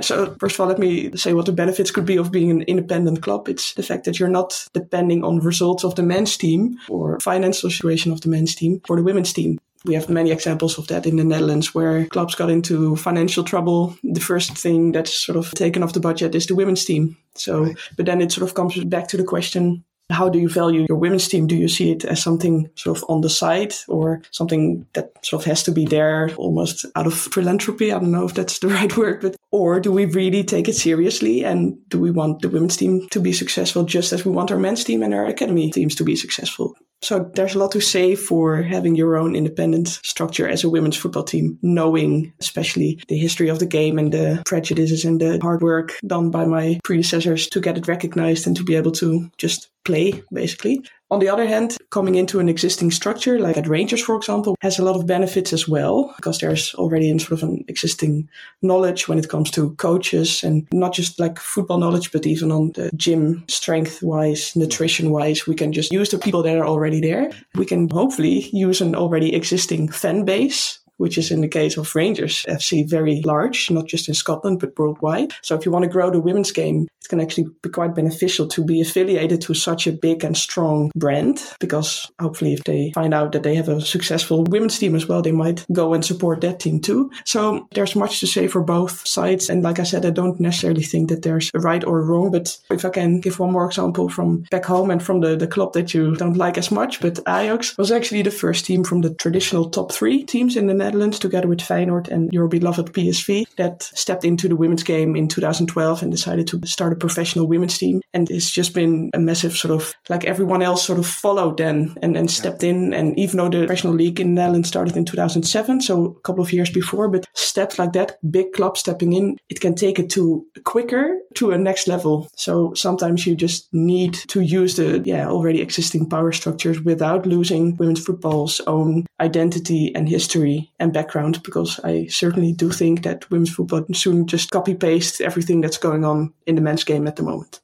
So, 0.01 0.35
first 0.39 0.55
of 0.55 0.61
all, 0.61 0.67
let 0.67 0.79
me 0.79 1.15
say 1.15 1.33
what 1.33 1.45
the 1.45 1.51
benefits 1.51 1.91
could 1.91 2.05
be 2.05 2.17
of 2.17 2.31
being 2.31 2.49
an 2.49 2.63
independent 2.63 3.21
club. 3.21 3.47
It's 3.47 3.73
the 3.73 3.83
fact 3.83 4.05
that 4.05 4.19
you're 4.19 4.29
not 4.29 4.67
depending 4.73 5.23
on 5.23 5.39
results 5.39 5.83
of 5.83 5.95
the 5.95 6.03
men's 6.03 6.37
team 6.37 6.79
or 6.89 7.19
financial 7.19 7.69
situation 7.69 8.11
of 8.11 8.21
the 8.21 8.29
men's 8.29 8.55
team 8.55 8.81
for 8.87 8.95
the 8.95 9.03
women's 9.03 9.33
team 9.33 9.59
we 9.85 9.93
have 9.95 10.09
many 10.09 10.31
examples 10.31 10.77
of 10.77 10.87
that 10.87 11.05
in 11.05 11.17
the 11.17 11.23
Netherlands 11.23 11.75
where 11.75 12.05
clubs 12.05 12.35
got 12.35 12.49
into 12.49 12.95
financial 12.95 13.43
trouble. 13.43 13.97
The 14.03 14.19
first 14.19 14.57
thing 14.57 14.91
that's 14.91 15.13
sort 15.13 15.37
of 15.37 15.51
taken 15.51 15.83
off 15.83 15.93
the 15.93 15.99
budget 15.99 16.35
is 16.35 16.47
the 16.47 16.55
women's 16.55 16.85
team. 16.85 17.17
So, 17.35 17.63
right. 17.63 17.77
but 17.97 18.05
then 18.05 18.21
it 18.21 18.31
sort 18.31 18.47
of 18.47 18.53
comes 18.53 18.81
back 18.83 19.07
to 19.09 19.17
the 19.17 19.23
question 19.23 19.83
how 20.09 20.29
do 20.29 20.39
you 20.39 20.49
value 20.49 20.85
your 20.87 20.97
women's 20.97 21.27
team? 21.27 21.47
Do 21.47 21.55
you 21.55 21.67
see 21.67 21.91
it 21.91 22.05
as 22.05 22.21
something 22.21 22.69
sort 22.75 22.97
of 22.97 23.05
on 23.09 23.21
the 23.21 23.29
side 23.29 23.73
or 23.87 24.21
something 24.31 24.85
that 24.93 25.13
sort 25.25 25.41
of 25.41 25.45
has 25.45 25.63
to 25.63 25.71
be 25.71 25.85
there 25.85 26.29
almost 26.35 26.85
out 26.95 27.07
of 27.07 27.13
philanthropy? 27.13 27.91
I 27.91 27.99
don't 27.99 28.11
know 28.11 28.25
if 28.25 28.33
that's 28.33 28.59
the 28.59 28.67
right 28.79 28.95
word, 28.95 29.21
but 29.21 29.35
or 29.51 29.79
do 29.79 29.91
we 29.91 30.05
really 30.05 30.43
take 30.43 30.67
it 30.67 30.75
seriously? 30.75 31.43
And 31.43 31.77
do 31.89 31.99
we 31.99 32.11
want 32.11 32.41
the 32.41 32.49
women's 32.49 32.77
team 32.77 33.07
to 33.09 33.19
be 33.19 33.33
successful 33.33 33.83
just 33.83 34.13
as 34.13 34.25
we 34.25 34.31
want 34.31 34.51
our 34.51 34.59
men's 34.59 34.83
team 34.83 35.03
and 35.03 35.13
our 35.13 35.25
academy 35.25 35.71
teams 35.71 35.95
to 35.95 36.03
be 36.03 36.15
successful? 36.15 36.75
So 37.03 37.29
there's 37.35 37.53
a 37.53 37.59
lot 37.59 37.73
to 37.73 37.81
say 37.81 38.15
for 38.15 38.61
having 38.61 38.95
your 38.95 39.17
own 39.17 39.35
independent 39.35 39.89
structure 40.03 40.47
as 40.47 40.63
a 40.63 40.69
women's 40.69 40.95
football 40.95 41.23
team, 41.23 41.59
knowing 41.61 42.33
especially 42.39 43.03
the 43.09 43.17
history 43.17 43.49
of 43.49 43.59
the 43.59 43.65
game 43.65 43.99
and 43.99 44.13
the 44.13 44.41
prejudices 44.45 45.03
and 45.03 45.19
the 45.19 45.37
hard 45.41 45.61
work 45.61 45.99
done 46.07 46.31
by 46.31 46.45
my 46.45 46.79
predecessors 46.83 47.47
to 47.49 47.59
get 47.59 47.77
it 47.77 47.89
recognized 47.89 48.47
and 48.47 48.55
to 48.55 48.63
be 48.63 48.75
able 48.75 48.93
to 48.93 49.29
just 49.37 49.69
play, 49.83 50.23
basically. 50.31 50.83
On 51.11 51.19
the 51.19 51.29
other 51.29 51.45
hand, 51.45 51.77
coming 51.91 52.15
into 52.15 52.39
an 52.39 52.49
existing 52.49 52.89
structure, 52.89 53.37
like 53.39 53.55
at 53.55 53.67
Rangers, 53.67 54.01
for 54.01 54.15
example, 54.15 54.55
has 54.61 54.79
a 54.79 54.83
lot 54.83 54.95
of 54.95 55.05
benefits 55.05 55.53
as 55.53 55.67
well, 55.67 56.11
because 56.15 56.39
there's 56.39 56.73
already 56.73 57.07
in 57.07 57.19
sort 57.19 57.33
of 57.33 57.43
an 57.43 57.63
existing 57.67 58.27
knowledge 58.63 59.07
when 59.07 59.19
it 59.19 59.29
comes 59.29 59.51
to 59.51 59.75
coaches 59.75 60.43
and 60.43 60.67
not 60.73 60.93
just 60.93 61.19
like 61.19 61.37
football 61.37 61.77
knowledge, 61.77 62.11
but 62.11 62.25
even 62.25 62.51
on 62.51 62.71
the 62.71 62.89
gym 62.95 63.43
strength 63.47 64.01
wise, 64.01 64.55
nutrition 64.55 65.11
wise. 65.11 65.45
We 65.45 65.53
can 65.53 65.71
just 65.71 65.91
use 65.91 66.09
the 66.09 66.17
people 66.17 66.41
that 66.43 66.57
are 66.57 66.65
already 66.65 66.99
there. 66.99 67.31
We 67.53 67.65
can 67.65 67.89
hopefully 67.89 68.49
use 68.51 68.81
an 68.81 68.95
already 68.95 69.35
existing 69.35 69.89
fan 69.89 70.25
base 70.25 70.79
which 70.97 71.17
is 71.17 71.31
in 71.31 71.41
the 71.41 71.47
case 71.47 71.77
of 71.77 71.93
Rangers 71.95 72.45
FC 72.47 72.87
very 72.87 73.21
large, 73.21 73.69
not 73.71 73.87
just 73.87 74.07
in 74.07 74.13
Scotland, 74.13 74.59
but 74.59 74.77
worldwide. 74.77 75.33
So 75.41 75.55
if 75.55 75.65
you 75.65 75.71
want 75.71 75.83
to 75.83 75.89
grow 75.89 76.09
the 76.09 76.19
women's 76.19 76.51
game, 76.51 76.87
it 77.03 77.09
can 77.09 77.19
actually 77.19 77.47
be 77.61 77.69
quite 77.69 77.95
beneficial 77.95 78.47
to 78.47 78.63
be 78.63 78.81
affiliated 78.81 79.41
to 79.41 79.53
such 79.53 79.87
a 79.87 79.91
big 79.91 80.23
and 80.23 80.37
strong 80.37 80.91
brand 80.95 81.43
because 81.59 82.09
hopefully 82.19 82.53
if 82.53 82.63
they 82.63 82.91
find 82.93 83.13
out 83.13 83.33
that 83.33 83.43
they 83.43 83.55
have 83.55 83.69
a 83.69 83.81
successful 83.81 84.43
women's 84.45 84.79
team 84.79 84.95
as 84.95 85.07
well, 85.07 85.21
they 85.21 85.31
might 85.31 85.65
go 85.73 85.93
and 85.93 86.05
support 86.05 86.41
that 86.41 86.59
team 86.59 86.79
too. 86.79 87.11
So 87.25 87.67
there's 87.73 87.95
much 87.95 88.19
to 88.19 88.27
say 88.27 88.47
for 88.47 88.61
both 88.61 89.05
sides. 89.05 89.49
And 89.49 89.63
like 89.63 89.79
I 89.79 89.83
said, 89.83 90.05
I 90.05 90.11
don't 90.11 90.39
necessarily 90.39 90.83
think 90.83 91.09
that 91.09 91.23
there's 91.23 91.51
a 91.53 91.59
right 91.59 91.83
or 91.83 92.03
wrong, 92.03 92.31
but 92.31 92.57
if 92.69 92.85
I 92.85 92.89
can 92.89 93.19
give 93.19 93.39
one 93.39 93.51
more 93.51 93.65
example 93.65 94.09
from 94.09 94.41
back 94.51 94.65
home 94.65 94.89
and 94.89 95.03
from 95.03 95.19
the, 95.19 95.35
the 95.35 95.47
club 95.47 95.73
that 95.73 95.93
you 95.93 96.15
don't 96.15 96.37
like 96.37 96.57
as 96.57 96.71
much, 96.71 97.01
but 97.01 97.19
Ajax 97.27 97.77
was 97.77 97.91
actually 97.91 98.21
the 98.21 98.31
first 98.31 98.65
team 98.65 98.83
from 98.83 99.01
the 99.01 99.13
traditional 99.13 99.69
top 99.69 99.91
three 99.91 100.23
teams 100.23 100.55
in 100.55 100.67
the 100.67 100.73
Netherlands 100.83 101.19
together 101.19 101.47
with 101.47 101.59
Feyenoord 101.59 102.09
and 102.09 102.31
your 102.33 102.47
beloved 102.47 102.87
PSV 102.93 103.45
that 103.55 103.83
stepped 103.83 104.25
into 104.25 104.47
the 104.47 104.55
women's 104.55 104.83
game 104.83 105.15
in 105.15 105.27
2012 105.27 106.01
and 106.01 106.11
decided 106.11 106.47
to 106.47 106.59
start 106.65 106.93
a 106.93 106.97
professional 106.97 107.47
women's 107.47 107.77
team. 107.77 108.01
And 108.13 108.29
it's 108.29 108.51
just 108.51 108.73
been 108.73 109.09
a 109.13 109.19
massive 109.19 109.53
sort 109.53 109.73
of 109.73 109.93
like 110.09 110.25
everyone 110.25 110.61
else 110.61 110.83
sort 110.85 110.99
of 110.99 111.07
followed 111.07 111.57
then 111.57 111.95
and, 112.01 112.17
and 112.17 112.29
stepped 112.29 112.63
in. 112.63 112.93
And 112.93 113.17
even 113.17 113.37
though 113.37 113.49
the 113.49 113.59
professional 113.59 113.93
league 113.93 114.19
in 114.19 114.35
the 114.35 114.41
Netherlands 114.41 114.67
started 114.67 114.97
in 114.97 115.05
2007, 115.05 115.81
so 115.81 116.05
a 116.05 116.21
couple 116.21 116.43
of 116.43 116.51
years 116.51 116.69
before, 116.69 117.07
but 117.07 117.27
steps 117.33 117.79
like 117.79 117.93
that, 117.93 118.17
big 118.29 118.51
club 118.53 118.77
stepping 118.77 119.13
in, 119.13 119.37
it 119.49 119.61
can 119.61 119.75
take 119.75 119.99
it 119.99 120.09
to 120.11 120.45
quicker 120.65 121.15
to 121.35 121.51
a 121.51 121.57
next 121.57 121.87
level. 121.87 122.27
So 122.35 122.73
sometimes 122.73 123.25
you 123.25 123.35
just 123.35 123.73
need 123.73 124.13
to 124.27 124.41
use 124.41 124.75
the 124.75 125.01
yeah 125.05 125.27
already 125.27 125.61
existing 125.61 126.09
power 126.09 126.31
structures 126.31 126.81
without 126.81 127.25
losing 127.25 127.75
women's 127.77 128.03
football's 128.03 128.59
own 128.67 129.05
identity 129.19 129.93
and 129.95 130.09
history 130.09 130.72
and 130.79 130.93
background 130.93 131.41
because 131.43 131.79
I 131.83 132.07
certainly 132.07 132.51
do 132.51 132.71
think 132.71 133.03
that 133.03 133.29
women's 133.29 133.53
football 133.53 133.85
soon 133.93 134.27
just 134.27 134.51
copy 134.51 134.75
paste 134.75 135.21
everything 135.21 135.61
that's 135.61 135.77
going 135.77 136.03
on 136.03 136.33
in 136.45 136.55
the 136.55 136.61
men's 136.61 136.83
game 136.83 137.07
at 137.07 137.15
the 137.15 137.23
moment. 137.23 137.61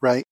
Right. 0.00 0.24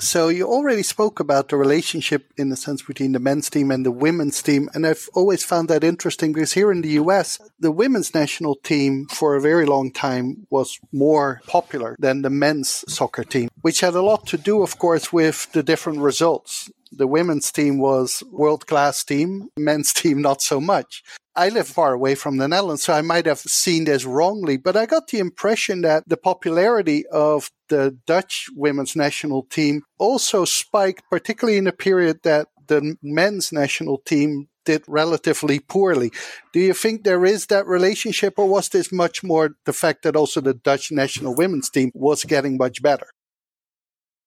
So 0.00 0.28
you 0.28 0.46
already 0.46 0.82
spoke 0.82 1.20
about 1.20 1.48
the 1.48 1.56
relationship 1.56 2.32
in 2.36 2.48
the 2.48 2.56
sense 2.56 2.82
between 2.82 3.12
the 3.12 3.20
men's 3.20 3.48
team 3.48 3.70
and 3.70 3.86
the 3.86 3.92
women's 3.92 4.42
team. 4.42 4.68
And 4.74 4.84
I've 4.84 5.08
always 5.14 5.44
found 5.44 5.68
that 5.68 5.84
interesting 5.84 6.32
because 6.32 6.52
here 6.52 6.72
in 6.72 6.82
the 6.82 7.00
US, 7.00 7.38
the 7.60 7.70
women's 7.70 8.12
national 8.12 8.56
team 8.56 9.06
for 9.06 9.36
a 9.36 9.40
very 9.40 9.66
long 9.66 9.92
time 9.92 10.46
was 10.50 10.80
more 10.92 11.40
popular 11.46 11.94
than 12.00 12.22
the 12.22 12.30
men's 12.30 12.84
soccer 12.92 13.22
team, 13.22 13.48
which 13.62 13.80
had 13.80 13.94
a 13.94 14.02
lot 14.02 14.26
to 14.26 14.36
do, 14.36 14.62
of 14.62 14.78
course, 14.78 15.12
with 15.12 15.50
the 15.52 15.62
different 15.62 16.00
results. 16.00 16.70
The 16.90 17.06
women's 17.06 17.52
team 17.52 17.78
was 17.78 18.22
world 18.32 18.66
class 18.66 19.04
team, 19.04 19.48
men's 19.56 19.92
team 20.00 20.20
not 20.20 20.42
so 20.42 20.60
much. 20.60 21.04
I 21.36 21.48
live 21.48 21.66
far 21.66 21.92
away 21.92 22.14
from 22.14 22.36
the 22.36 22.46
Netherlands, 22.46 22.84
so 22.84 22.92
I 22.92 23.02
might 23.02 23.26
have 23.26 23.40
seen 23.40 23.84
this 23.84 24.04
wrongly, 24.04 24.56
but 24.56 24.76
I 24.76 24.86
got 24.86 25.08
the 25.08 25.18
impression 25.18 25.82
that 25.82 26.08
the 26.08 26.16
popularity 26.16 27.04
of 27.08 27.50
the 27.68 27.98
Dutch 28.06 28.46
women's 28.54 28.94
national 28.94 29.42
team 29.44 29.82
also 29.98 30.44
spiked, 30.44 31.02
particularly 31.10 31.58
in 31.58 31.66
a 31.66 31.72
period 31.72 32.20
that 32.22 32.48
the 32.68 32.96
men's 33.02 33.52
national 33.52 33.98
team 33.98 34.46
did 34.64 34.84
relatively 34.86 35.58
poorly. 35.58 36.12
Do 36.52 36.60
you 36.60 36.72
think 36.72 37.02
there 37.02 37.24
is 37.24 37.46
that 37.46 37.66
relationship, 37.66 38.34
or 38.38 38.48
was 38.48 38.68
this 38.68 38.92
much 38.92 39.24
more 39.24 39.56
the 39.66 39.72
fact 39.72 40.04
that 40.04 40.16
also 40.16 40.40
the 40.40 40.54
Dutch 40.54 40.92
national 40.92 41.34
women's 41.34 41.68
team 41.68 41.90
was 41.94 42.24
getting 42.24 42.56
much 42.56 42.80
better? 42.80 43.08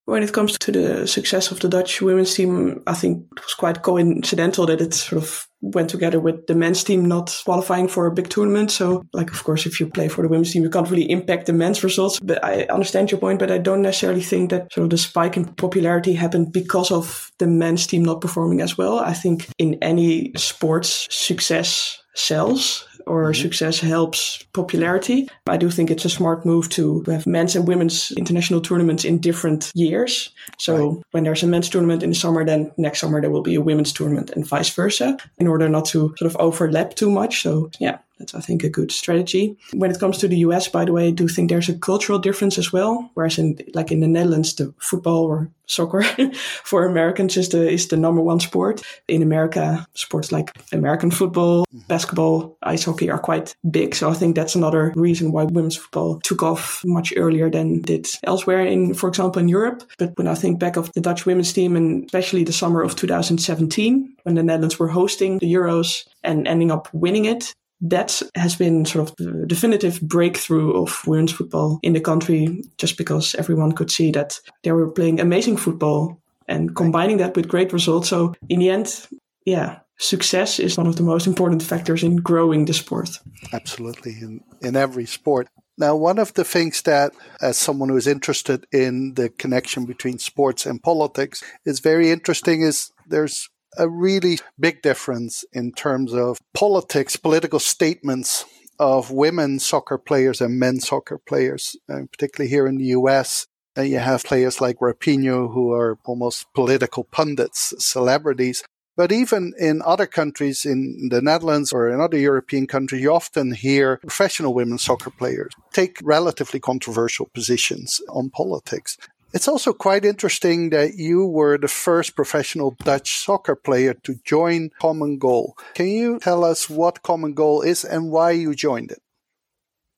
When 0.08 0.24
it 0.24 0.32
comes 0.32 0.58
to 0.60 0.72
the 0.72 1.06
success 1.06 1.52
of 1.52 1.60
the 1.60 1.68
Dutch 1.68 2.02
women's 2.02 2.34
team, 2.34 2.82
I 2.88 2.94
think 2.94 3.26
it 3.36 3.44
was 3.44 3.54
quite 3.54 3.82
coincidental 3.82 4.66
that 4.68 4.80
it 4.80 4.94
sort 4.94 5.22
of 5.22 5.46
went 5.60 5.90
together 5.90 6.18
with 6.18 6.48
the 6.48 6.56
men's 6.56 6.82
team 6.86 7.04
not 7.04 7.36
qualifying 7.44 7.90
for 7.90 8.06
a 8.06 8.14
big 8.14 8.30
tournament. 8.30 8.72
So, 8.72 9.04
like, 9.12 9.30
of 9.32 9.44
course, 9.44 9.66
if 9.66 9.82
you 9.82 9.90
play 9.90 10.08
for 10.08 10.22
the 10.22 10.30
women's 10.30 10.54
team, 10.54 10.64
you 10.64 10.70
can't 10.70 10.90
really 10.90 11.12
impact 11.12 11.48
the 11.48 11.52
men's 11.52 11.84
results. 11.84 12.22
But 12.22 12.42
I 12.42 12.68
understand 12.70 13.12
your 13.12 13.20
point, 13.20 13.40
but 13.40 13.52
I 13.52 13.58
don't 13.58 13.82
necessarily 13.82 14.22
think 14.22 14.50
that 14.52 14.72
sort 14.72 14.86
of 14.86 14.92
the 14.92 14.98
spike 14.98 15.36
in 15.36 15.44
popularity 15.44 16.14
happened 16.14 16.54
because 16.54 16.90
of 16.90 17.30
the 17.38 17.48
men's 17.48 17.86
team 17.86 18.04
not 18.04 18.22
performing 18.22 18.62
as 18.62 18.78
well. 18.78 19.00
I 19.00 19.12
think 19.12 19.50
in 19.58 19.78
any 19.82 20.32
sports, 20.38 21.10
success 21.14 22.02
sells 22.18 22.86
or 23.06 23.32
mm-hmm. 23.32 23.42
success 23.42 23.80
helps 23.80 24.44
popularity. 24.54 25.30
I 25.48 25.58
do 25.58 25.70
think 25.70 25.90
it's 25.90 26.06
a 26.06 26.10
smart 26.10 26.46
move 26.46 26.70
to 26.72 27.04
have 27.08 27.26
men's 27.26 27.56
and 27.56 27.68
women's 27.68 28.12
international 28.12 28.62
tournaments 28.62 29.06
in 29.06 29.20
different 29.20 29.72
years. 29.74 30.30
So 30.60 30.90
right. 30.90 31.04
when 31.12 31.24
there's 31.24 31.44
a 31.44 31.48
men's 31.48 31.70
tournament 31.70 32.04
in 32.04 32.10
the 32.10 32.16
summer, 32.16 32.46
then 32.46 32.72
next 32.78 33.00
summer 33.00 33.22
there 33.22 33.32
will 33.32 33.44
be 33.44 33.56
a 33.56 33.62
women's 33.62 33.94
tournament 33.94 34.32
and 34.32 34.46
vice 34.46 34.70
versa 34.70 35.18
in 35.38 35.48
order 35.48 35.70
not 35.70 35.86
to 35.86 36.14
sort 36.18 36.30
of 36.30 36.36
overlap 36.38 36.96
too 36.96 37.10
much. 37.10 37.42
So 37.42 37.72
yeah, 37.80 38.00
that's, 38.18 38.36
I 38.36 38.40
think, 38.40 38.64
a 38.64 38.70
good 38.70 38.92
strategy. 38.92 39.58
When 39.74 39.92
it 39.92 40.00
comes 40.00 40.18
to 40.20 40.28
the 40.28 40.38
US, 40.38 40.68
by 40.68 40.86
the 40.86 40.94
way, 40.94 41.08
I 41.08 41.12
do 41.12 41.28
think 41.28 41.50
there's 41.50 41.70
a 41.70 41.78
cultural 41.78 42.20
difference 42.20 42.58
as 42.58 42.74
well. 42.74 43.10
Whereas 43.14 43.38
in, 43.38 43.60
like 43.74 43.92
in 43.92 44.00
the 44.00 44.08
Netherlands, 44.08 44.56
the 44.56 44.74
football 44.80 45.26
or 45.26 45.50
soccer 45.68 46.02
for 46.64 46.86
Americans 46.86 47.38
is 47.38 47.50
the, 47.50 47.70
is 47.70 47.88
the 47.90 47.98
number 47.98 48.22
one 48.22 48.40
sport. 48.40 48.82
In 49.08 49.22
America, 49.22 49.86
sports 49.94 50.32
like 50.32 50.52
American 50.72 51.12
football, 51.12 51.66
mm-hmm. 51.66 51.88
basketball, 51.88 52.58
ice 52.64 52.86
hockey 52.86 53.10
are 53.10 53.20
quite 53.20 53.56
big. 53.70 53.94
So 53.94 54.10
I 54.10 54.14
think 54.14 54.36
that's 54.36 54.56
another 54.56 54.94
reason 54.96 55.32
why 55.32 55.44
women's 55.44 55.78
football 55.78 56.20
took 56.22 56.42
off 56.42 56.82
much 56.86 57.14
earlier 57.16 57.50
than 57.50 57.82
did 57.82 58.08
elsewhere 58.24 58.66
in, 58.66 58.94
for 58.94 59.10
example, 59.10 59.42
in 59.42 59.50
Europe. 59.50 59.84
But 59.98 60.18
when 60.18 60.28
I 60.28 60.36
think 60.36 60.60
back 60.60 60.78
of 60.78 60.92
the 60.94 61.02
Dutch 61.02 61.26
women's 61.26 61.54
team 61.54 61.76
and 61.76 62.06
especially 62.06 62.44
the 62.44 62.54
summer 62.54 62.82
of 62.82 62.96
2017, 62.96 64.16
when 64.24 64.36
the 64.36 64.44
Netherlands 64.44 64.80
were 64.80 64.88
hosting 64.88 65.38
the 65.40 65.54
Euros 65.54 66.08
and 66.24 66.48
ending 66.48 66.72
up 66.72 66.88
winning 66.94 67.26
it, 67.26 67.54
that 67.82 68.22
has 68.36 68.56
been 68.56 68.86
sort 68.86 69.10
of 69.10 69.16
the 69.18 69.46
definitive 69.46 70.02
breakthrough 70.02 70.74
of 70.82 71.06
women's 71.06 71.32
football 71.32 71.80
in 71.84 71.94
the 71.94 72.02
country, 72.02 72.64
just 72.78 72.98
because 72.98 73.36
everyone 73.36 73.72
could 73.72 73.92
see 73.92 74.12
that 74.12 74.40
they 74.64 74.72
were 74.72 74.90
playing 74.90 75.20
amazing 75.20 75.58
football 75.58 76.20
and 76.48 76.76
combining 76.76 77.18
that 77.18 77.36
with 77.36 77.48
great 77.48 77.74
results. 77.74 78.10
So 78.10 78.34
in 78.50 78.60
the 78.60 78.70
end, 78.70 79.08
yeah, 79.46 79.80
success 80.00 80.60
is 80.60 80.78
one 80.78 80.88
of 80.88 80.96
the 80.96 81.04
most 81.04 81.28
important 81.28 81.62
factors 81.62 82.04
in 82.04 82.18
growing 82.18 82.66
the 82.66 82.74
sport. 82.74 83.10
Absolutely, 83.54 84.14
in, 84.14 84.42
in 84.62 84.76
every 84.76 85.06
sport. 85.06 85.48
Now, 85.78 85.96
one 85.96 86.18
of 86.18 86.34
the 86.34 86.44
things 86.44 86.82
that, 86.84 87.12
as 87.40 87.58
someone 87.58 87.90
who 87.90 87.98
is 87.98 88.08
interested 88.08 88.66
in 88.72 89.14
the 89.14 89.30
connection 89.30 89.86
between 89.86 90.18
sports 90.18 90.66
and 90.66 90.82
politics, 90.82 91.44
is 91.66 91.80
very 91.80 92.10
interesting 92.10 92.62
is 92.64 92.92
there's 93.06 93.50
a 93.78 93.90
really 93.90 94.40
big 94.60 94.82
difference 94.82 95.46
in 95.54 95.72
terms 95.72 96.14
of 96.14 96.38
politics, 96.54 97.16
political 97.16 97.60
statements 97.60 98.46
of 98.80 99.12
women 99.12 99.60
soccer 99.60 99.98
players 99.98 100.42
and 100.42 100.60
men 100.60 100.80
soccer 100.80 101.18
players, 101.18 101.76
uh, 101.90 102.02
particularly 102.12 102.50
here 102.50 102.68
in 102.68 102.78
the 102.78 102.86
US. 102.86 103.48
And 103.76 103.86
uh, 103.86 103.88
you 103.88 104.00
have 104.00 104.24
players 104.24 104.60
like 104.60 104.80
Rapinoe 104.80 105.54
who 105.54 105.72
are 105.72 105.98
almost 106.06 106.48
political 106.54 107.04
pundits, 107.04 107.74
celebrities. 107.78 108.64
But 108.96 109.12
even 109.12 109.54
in 109.60 109.84
other 109.86 110.08
countries, 110.08 110.66
in 110.66 111.10
the 111.12 111.22
Netherlands 111.22 111.72
or 111.72 111.88
in 111.88 112.02
other 112.02 112.18
European 112.18 112.66
countries, 112.66 113.04
you 113.04 113.14
often 113.14 113.52
hear 113.52 113.98
professional 113.98 114.56
women 114.56 114.80
soccer 114.80 115.12
players 115.12 115.54
take 115.72 116.00
relatively 116.02 116.60
controversial 116.60 117.30
positions 117.32 118.02
on 118.10 118.32
politics. 118.32 118.98
It's 119.38 119.48
also 119.48 119.72
quite 119.72 120.04
interesting 120.04 120.72
that 120.72 120.96
you 120.96 121.24
were 121.28 121.60
the 121.60 121.68
first 121.68 122.16
professional 122.16 122.76
Dutch 122.84 123.20
soccer 123.24 123.56
player 123.56 123.94
to 123.94 124.16
join 124.26 124.72
Common 124.82 125.20
Goal. 125.20 125.56
Can 125.76 125.90
you 125.90 126.18
tell 126.18 126.44
us 126.44 126.68
what 126.68 127.04
Common 127.04 127.36
Goal 127.36 127.62
is 127.62 127.86
and 127.86 128.10
why 128.10 128.32
you 128.32 128.56
joined 128.56 128.90
it? 128.90 128.98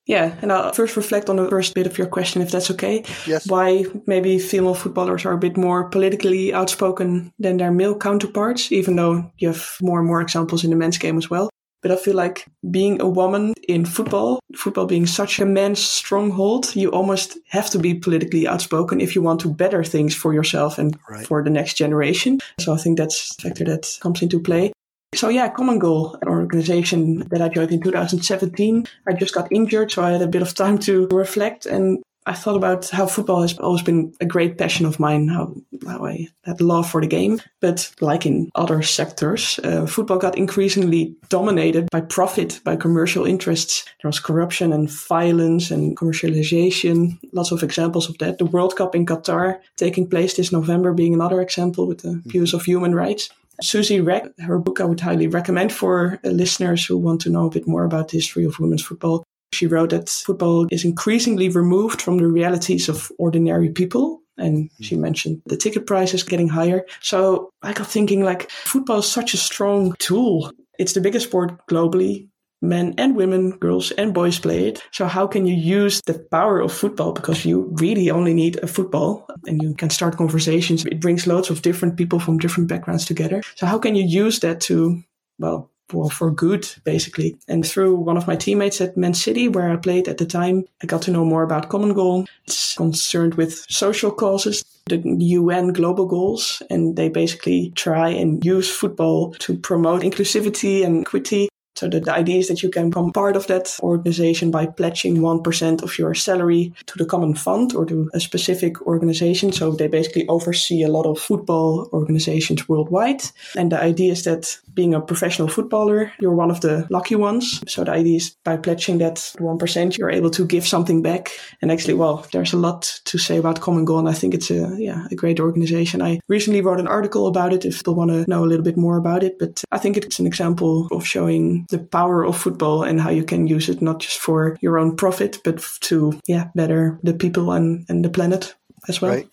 Yeah, 0.06 0.36
and 0.42 0.52
I'll 0.52 0.74
first 0.74 0.98
reflect 0.98 1.30
on 1.30 1.38
the 1.38 1.48
first 1.48 1.74
bit 1.74 1.88
of 1.88 1.98
your 1.98 2.08
question, 2.08 2.42
if 2.42 2.52
that's 2.52 2.70
okay. 2.72 3.06
Yes. 3.26 3.48
Why 3.48 3.86
maybe 4.06 4.40
female 4.40 4.74
footballers 4.76 5.24
are 5.24 5.32
a 5.32 5.38
bit 5.38 5.56
more 5.56 5.88
politically 5.88 6.54
outspoken 6.54 7.32
than 7.40 7.56
their 7.56 7.72
male 7.72 7.98
counterparts, 7.98 8.74
even 8.74 8.98
though 8.98 9.32
you 9.38 9.48
have 9.48 9.78
more 9.82 10.00
and 10.00 10.08
more 10.08 10.20
examples 10.20 10.66
in 10.66 10.70
the 10.72 10.76
men's 10.76 10.98
game 10.98 11.18
as 11.18 11.30
well. 11.30 11.50
But 11.82 11.92
I 11.92 11.96
feel 11.96 12.16
like 12.16 12.46
being 12.70 13.02
a 13.02 13.08
woman 13.08 13.54
in 13.68 13.86
football, 13.86 14.40
football 14.56 14.86
being 14.86 15.06
such 15.06 15.40
a 15.40 15.46
man's 15.46 15.82
stronghold, 15.82 16.76
you 16.76 16.92
almost 16.92 17.38
have 17.50 17.70
to 17.70 17.80
be 17.80 17.94
politically 17.94 18.48
outspoken 18.48 19.00
if 19.00 19.16
you 19.16 19.22
want 19.22 19.40
to 19.42 19.54
better 19.54 19.84
things 19.84 20.14
for 20.14 20.34
yourself 20.34 20.78
and 20.78 20.98
right. 21.10 21.26
for 21.26 21.44
the 21.44 21.50
next 21.50 21.76
generation. 21.76 22.40
So 22.60 22.74
I 22.74 22.78
think 22.78 22.98
that's 22.98 23.36
a 23.40 23.42
factor 23.44 23.64
that 23.66 23.98
comes 24.02 24.22
into 24.22 24.40
play. 24.40 24.74
So 25.16 25.30
yeah, 25.30 25.50
Common 25.50 25.80
Goal, 25.80 26.18
an 26.22 26.28
organization 26.28 27.28
that 27.30 27.42
I 27.42 27.50
joined 27.50 27.72
in 27.72 27.82
2017. 27.82 28.86
I 29.08 29.14
just 29.14 29.34
got 29.34 29.52
injured, 29.52 29.92
so 29.92 30.04
I 30.04 30.12
had 30.12 30.22
a 30.22 30.28
bit 30.28 30.44
of 30.44 30.54
time 30.54 30.78
to 30.80 31.08
reflect. 31.08 31.66
And 31.66 32.04
I 32.30 32.34
thought 32.34 32.56
about 32.56 32.88
how 32.90 33.08
football 33.08 33.42
has 33.42 33.58
always 33.58 33.82
been 33.82 34.14
a 34.22 34.26
great 34.26 34.60
passion 34.60 34.86
of 34.86 35.00
mine, 35.00 35.30
how, 35.30 35.56
how 35.88 36.06
I 36.06 36.28
had 36.44 36.62
love 36.62 36.88
for 36.88 37.02
the 37.02 37.08
game. 37.08 37.42
But 37.60 37.92
like 38.02 38.24
in 38.28 38.52
other 38.54 38.84
sectors, 38.84 39.60
uh, 39.64 39.88
football 39.88 40.20
got 40.20 40.38
increasingly 40.38 41.16
dominated 41.30 41.90
by 41.90 42.02
profit, 42.02 42.60
by 42.64 42.76
commercial 42.76 43.26
interests. 43.26 43.84
There 44.04 44.10
was 44.10 44.20
corruption 44.20 44.72
and 44.72 44.92
violence 44.92 45.72
and 45.72 45.98
commercialization. 45.98 47.18
Lots 47.34 47.52
of 47.52 47.64
examples 47.64 48.08
of 48.08 48.20
that. 48.20 48.38
The 48.38 48.46
World 48.46 48.76
Cup 48.76 48.94
in 48.94 49.08
Qatar 49.08 49.60
taking 49.76 50.08
place 50.08 50.36
this 50.36 50.52
November 50.52 50.94
being 50.94 51.16
another 51.16 51.42
example 51.42 51.88
with 51.88 52.04
the 52.04 52.22
abuse 52.28 52.54
of 52.54 52.64
human 52.64 52.94
rights. 52.94 53.32
Susie 53.62 54.00
Wrack, 54.00 54.26
her 54.40 54.58
book 54.58 54.80
I 54.80 54.86
would 54.86 55.00
highly 55.00 55.28
recommend 55.28 55.74
for 55.74 56.20
listeners 56.24 56.86
who 56.86 56.98
want 56.98 57.22
to 57.22 57.30
know 57.30 57.48
a 57.48 57.50
bit 57.50 57.68
more 57.68 57.84
about 57.84 58.10
the 58.10 58.18
history 58.18 58.46
of 58.46 58.60
women's 58.60 58.84
football. 58.84 59.24
She 59.54 59.68
wrote 59.68 59.90
that 59.90 60.10
football 60.10 60.68
is 60.72 60.86
increasingly 60.86 61.50
removed 61.50 62.02
from 62.02 62.18
the 62.18 62.28
realities 62.28 62.90
of 62.90 63.12
ordinary 63.18 63.70
people. 63.70 64.22
And 64.38 64.70
she 64.80 64.96
mm-hmm. 64.96 65.02
mentioned 65.02 65.42
the 65.48 65.58
ticket 65.58 65.86
prices 65.86 66.24
getting 66.24 66.48
higher. 66.48 66.86
So 67.02 67.50
I 67.62 67.74
got 67.74 67.88
thinking 67.88 68.24
like 68.24 68.50
football 68.50 69.00
is 69.00 69.12
such 69.12 69.34
a 69.34 69.38
strong 69.38 69.96
tool. 70.00 70.52
It's 70.78 70.94
the 70.94 71.02
biggest 71.02 71.28
sport 71.28 71.68
globally. 71.68 72.30
Men 72.62 72.94
and 72.98 73.16
women, 73.16 73.52
girls 73.52 73.92
and 73.92 74.14
boys 74.14 74.38
play 74.38 74.68
it. 74.68 74.84
So 74.92 75.08
how 75.08 75.28
can 75.28 75.46
you 75.46 75.56
use 75.56 76.02
the 76.06 76.20
power 76.32 76.60
of 76.60 76.74
football? 76.74 77.14
Because 77.14 77.46
you 77.46 77.74
really 77.80 78.10
only 78.12 78.34
need 78.34 78.58
a 78.58 78.68
football 78.68 79.28
and 79.46 79.62
you 79.62 79.74
can 79.74 79.90
start 79.90 80.18
conversations. 80.18 80.86
It 80.86 81.00
brings 81.00 81.26
loads 81.26 81.50
of 81.50 81.62
different 81.62 81.96
people 81.96 82.20
from 82.20 82.38
different 82.38 82.68
backgrounds 82.68 83.06
together. 83.06 83.44
So 83.56 83.66
how 83.66 83.80
can 83.80 83.96
you 83.96 84.04
use 84.04 84.40
that 84.40 84.60
to, 84.62 85.02
well, 85.38 85.70
well, 85.94 86.10
for 86.10 86.32
good, 86.32 86.68
basically. 86.84 87.38
And 87.48 87.66
through 87.66 87.96
one 87.96 88.18
of 88.18 88.28
my 88.28 88.36
teammates 88.36 88.82
at 88.82 88.98
Man 88.98 89.14
City, 89.14 89.48
where 89.48 89.70
I 89.70 89.76
played 89.76 90.08
at 90.08 90.18
the 90.18 90.26
time, 90.26 90.66
I 90.82 90.86
got 90.86 91.02
to 91.04 91.12
know 91.12 91.26
more 91.26 91.44
about 91.44 91.70
Common 91.70 91.94
Goal. 91.94 92.26
It's 92.46 92.76
concerned 92.76 93.36
with 93.36 93.66
social 93.70 94.12
causes, 94.12 94.64
the 94.88 95.02
UN 95.04 95.74
global 95.74 96.06
goals, 96.06 96.62
and 96.70 96.96
they 96.96 97.10
basically 97.10 97.72
try 97.76 98.10
and 98.10 98.44
use 98.44 98.70
football 98.70 99.34
to 99.40 99.58
promote 99.58 100.02
inclusivity 100.02 100.86
and 100.86 101.02
equity 101.02 101.50
so 101.80 101.88
the, 101.88 102.02
the 102.02 102.14
idea 102.14 102.40
is 102.40 102.50
that 102.50 102.62
you 102.62 102.70
can 102.70 102.90
become 102.90 103.14
part 103.14 103.38
of 103.38 103.48
that 103.48 103.78
organization 103.82 104.52
by 104.52 104.66
pledging 104.66 105.20
1% 105.20 105.82
of 105.82 105.98
your 105.98 106.14
salary 106.14 106.74
to 106.88 106.98
the 106.98 107.06
common 107.06 107.36
fund 107.36 107.74
or 107.74 107.86
to 107.86 108.10
a 108.14 108.20
specific 108.20 108.82
organization. 108.82 109.54
So 109.54 109.72
they 109.72 109.88
basically 109.88 110.28
oversee 110.28 110.84
a 110.84 110.90
lot 110.90 111.06
of 111.06 111.18
football 111.20 111.90
organizations 111.94 112.68
worldwide. 112.68 113.22
And 113.56 113.72
the 113.72 113.82
idea 113.82 114.12
is 114.12 114.26
that 114.26 114.60
being 114.80 114.94
a 114.94 115.02
professional 115.02 115.50
footballer, 115.50 116.10
you're 116.22 116.40
one 116.44 116.50
of 116.50 116.62
the 116.62 116.88
lucky 116.90 117.16
ones. 117.16 117.62
So 117.68 117.84
the 117.84 117.92
idea 117.92 118.16
is 118.16 118.38
by 118.46 118.56
pledging 118.56 119.00
that 119.00 119.16
1%, 119.16 119.98
you're 119.98 120.10
able 120.10 120.30
to 120.30 120.46
give 120.46 120.66
something 120.66 121.02
back. 121.02 121.32
And 121.62 121.70
actually, 121.70 121.96
well, 121.96 122.26
there's 122.32 122.54
a 122.54 122.58
lot 122.58 123.02
to 123.04 123.18
say 123.18 123.36
about 123.36 123.60
Common 123.60 123.84
Goal. 123.84 124.00
And 124.00 124.08
I 124.08 124.14
think 124.14 124.34
it's 124.34 124.50
a, 124.50 124.74
yeah, 124.78 125.06
a 125.12 125.16
great 125.16 125.42
organization. 125.42 126.02
I 126.02 126.22
recently 126.30 126.62
wrote 126.62 126.80
an 126.80 126.88
article 126.88 127.28
about 127.28 127.52
it 127.52 127.66
if 127.66 127.80
people 127.80 127.96
want 127.96 128.12
to 128.12 128.30
know 128.30 128.46
a 128.46 128.50
little 128.50 128.64
bit 128.64 128.78
more 128.78 128.96
about 128.96 129.22
it. 129.22 129.38
But 129.38 129.62
I 129.70 129.80
think 129.80 129.98
it's 129.98 130.20
an 130.20 130.26
example 130.26 130.88
of 130.92 131.06
showing 131.06 131.66
the 131.70 131.80
power 131.80 132.24
of 132.24 132.38
football 132.38 132.84
and 132.84 133.02
how 133.02 133.10
you 133.10 133.26
can 133.26 133.48
use 133.48 133.68
it 133.68 133.82
not 133.82 134.00
just 134.00 134.18
for 134.18 134.56
your 134.62 134.80
own 134.80 134.96
profit, 134.96 135.40
but 135.44 135.62
to 135.82 136.18
yeah 136.26 136.48
better 136.56 136.98
the 137.04 137.14
people 137.14 137.52
and, 137.52 137.86
and 137.90 138.06
the 138.06 138.10
planet 138.10 138.56
as 138.88 139.02
well. 139.02 139.12
Right. 139.12 139.28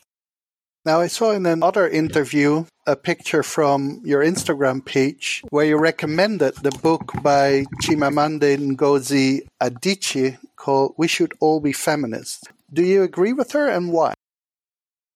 Now, 0.87 1.01
I 1.01 1.09
saw 1.09 1.33
in 1.33 1.47
another 1.47 1.89
interview 1.89 2.65
a 2.87 2.95
picture 2.95 3.43
from 3.43 4.03
your 4.05 4.23
Instagram 4.23 4.85
page 4.85 5.43
where 5.51 5.67
you 5.67 5.77
recommended 5.77 6.55
the 6.63 6.71
book 6.71 7.11
by 7.25 7.65
Chimamanda 7.83 8.57
Ngozi 8.57 9.41
Adichie 9.61 10.39
called 10.55 10.95
We 10.97 11.09
Should 11.09 11.35
All 11.41 11.59
Be 11.59 11.73
Feminists. 11.73 12.45
Do 12.73 12.85
you 12.85 13.03
agree 13.03 13.33
with 13.33 13.51
her 13.51 13.69
and 13.69 13.93
why? 13.93 14.15